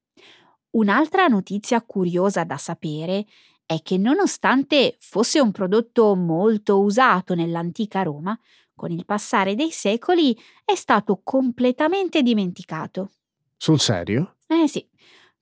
Un'altra 0.77 1.27
notizia 1.27 1.81
curiosa 1.83 2.45
da 2.45 2.59
sapere 2.59 3.25
è 3.67 3.83
che 3.83 3.99
nonostante 3.99 4.97
fosse 5.01 5.41
un 5.41 5.51
prodotto 5.51 6.15
molto 6.15 6.81
usato 6.81 7.35
nell'antica 7.35 8.03
Roma, 8.03 8.39
con 8.75 8.93
il 8.93 9.05
passare 9.05 9.55
dei 9.55 9.71
secoli 9.71 10.37
è 10.65 10.75
stato 10.75 11.21
completamente 11.25 12.23
dimenticato. 12.23 13.11
Sul 13.57 13.81
serio? 13.81 14.37
Eh 14.47 14.69
sì. 14.69 14.87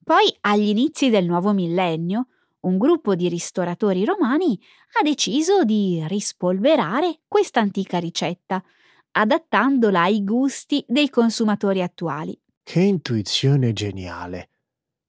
Poi, 0.02 0.34
agli 0.40 0.68
inizi 0.68 1.10
del 1.10 1.26
nuovo 1.26 1.52
millennio, 1.52 2.28
un 2.60 2.78
gruppo 2.78 3.14
di 3.14 3.28
ristoratori 3.28 4.04
romani 4.04 4.58
ha 4.98 5.02
deciso 5.02 5.64
di 5.64 6.02
rispolverare 6.06 7.20
questa 7.28 7.60
antica 7.60 7.98
ricetta, 7.98 8.62
adattandola 9.12 10.02
ai 10.02 10.24
gusti 10.24 10.82
dei 10.86 11.10
consumatori 11.10 11.82
attuali. 11.82 12.38
Che 12.62 12.80
intuizione 12.80 13.72
geniale! 13.72 14.48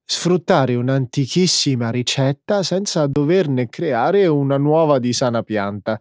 Sfruttare 0.07 0.75
un'antichissima 0.75 1.89
ricetta 1.89 2.61
senza 2.61 3.07
doverne 3.07 3.67
creare 3.69 4.27
una 4.27 4.57
nuova 4.57 4.99
di 4.99 5.13
sana 5.13 5.41
pianta 5.41 5.99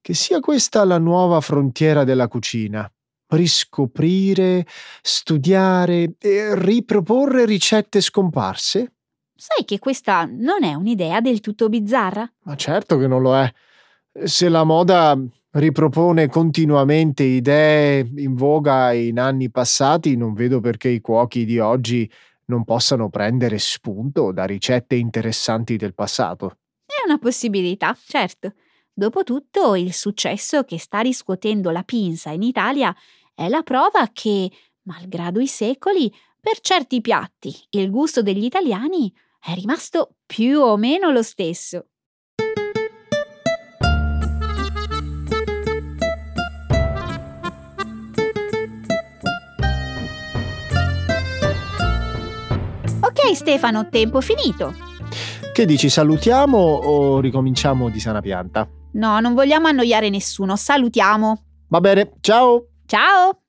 che 0.00 0.12
sia 0.12 0.40
questa 0.40 0.84
la 0.84 0.98
nuova 0.98 1.40
frontiera 1.40 2.02
della 2.02 2.26
cucina. 2.26 2.90
Riscoprire, 3.28 4.66
studiare 5.00 6.14
e 6.18 6.54
riproporre 6.56 7.46
ricette 7.46 8.00
scomparse? 8.00 8.92
Sai 9.36 9.64
che 9.64 9.78
questa 9.78 10.24
non 10.24 10.64
è 10.64 10.74
un'idea 10.74 11.20
del 11.20 11.38
tutto 11.38 11.68
bizzarra? 11.68 12.28
Ma 12.42 12.56
certo 12.56 12.98
che 12.98 13.06
non 13.06 13.22
lo 13.22 13.36
è. 13.36 13.50
Se 14.24 14.48
la 14.48 14.64
moda 14.64 15.16
ripropone 15.52 16.28
continuamente 16.28 17.22
idee 17.22 18.10
in 18.16 18.34
voga 18.34 18.92
in 18.92 19.20
anni 19.20 19.48
passati, 19.48 20.16
non 20.16 20.34
vedo 20.34 20.58
perché 20.60 20.88
i 20.88 21.00
cuochi 21.00 21.44
di 21.44 21.60
oggi 21.60 22.10
non 22.52 22.64
possano 22.64 23.08
prendere 23.08 23.58
spunto 23.58 24.30
da 24.30 24.44
ricette 24.44 24.94
interessanti 24.94 25.76
del 25.76 25.94
passato. 25.94 26.58
È 26.84 27.02
una 27.06 27.18
possibilità, 27.18 27.96
certo. 28.06 28.52
Dopotutto, 28.92 29.74
il 29.74 29.94
successo 29.94 30.64
che 30.64 30.78
sta 30.78 31.00
riscuotendo 31.00 31.70
la 31.70 31.82
pinza 31.82 32.30
in 32.30 32.42
Italia 32.42 32.94
è 33.34 33.48
la 33.48 33.62
prova 33.62 34.10
che, 34.12 34.50
malgrado 34.82 35.40
i 35.40 35.46
secoli, 35.46 36.12
per 36.38 36.60
certi 36.60 37.00
piatti 37.00 37.54
il 37.70 37.90
gusto 37.90 38.20
degli 38.20 38.44
italiani 38.44 39.12
è 39.38 39.54
rimasto 39.54 40.16
più 40.26 40.60
o 40.60 40.76
meno 40.76 41.10
lo 41.10 41.22
stesso. 41.22 41.91
Ok 53.24 53.36
Stefano, 53.36 53.88
tempo 53.88 54.20
finito. 54.20 54.74
Che 55.52 55.64
dici, 55.64 55.88
salutiamo 55.88 56.58
o 56.58 57.20
ricominciamo 57.20 57.88
di 57.88 58.00
sana 58.00 58.20
pianta? 58.20 58.68
No, 58.94 59.20
non 59.20 59.34
vogliamo 59.34 59.68
annoiare 59.68 60.08
nessuno, 60.10 60.56
salutiamo. 60.56 61.44
Va 61.68 61.80
bene, 61.80 62.14
ciao! 62.20 62.66
Ciao! 62.84 63.42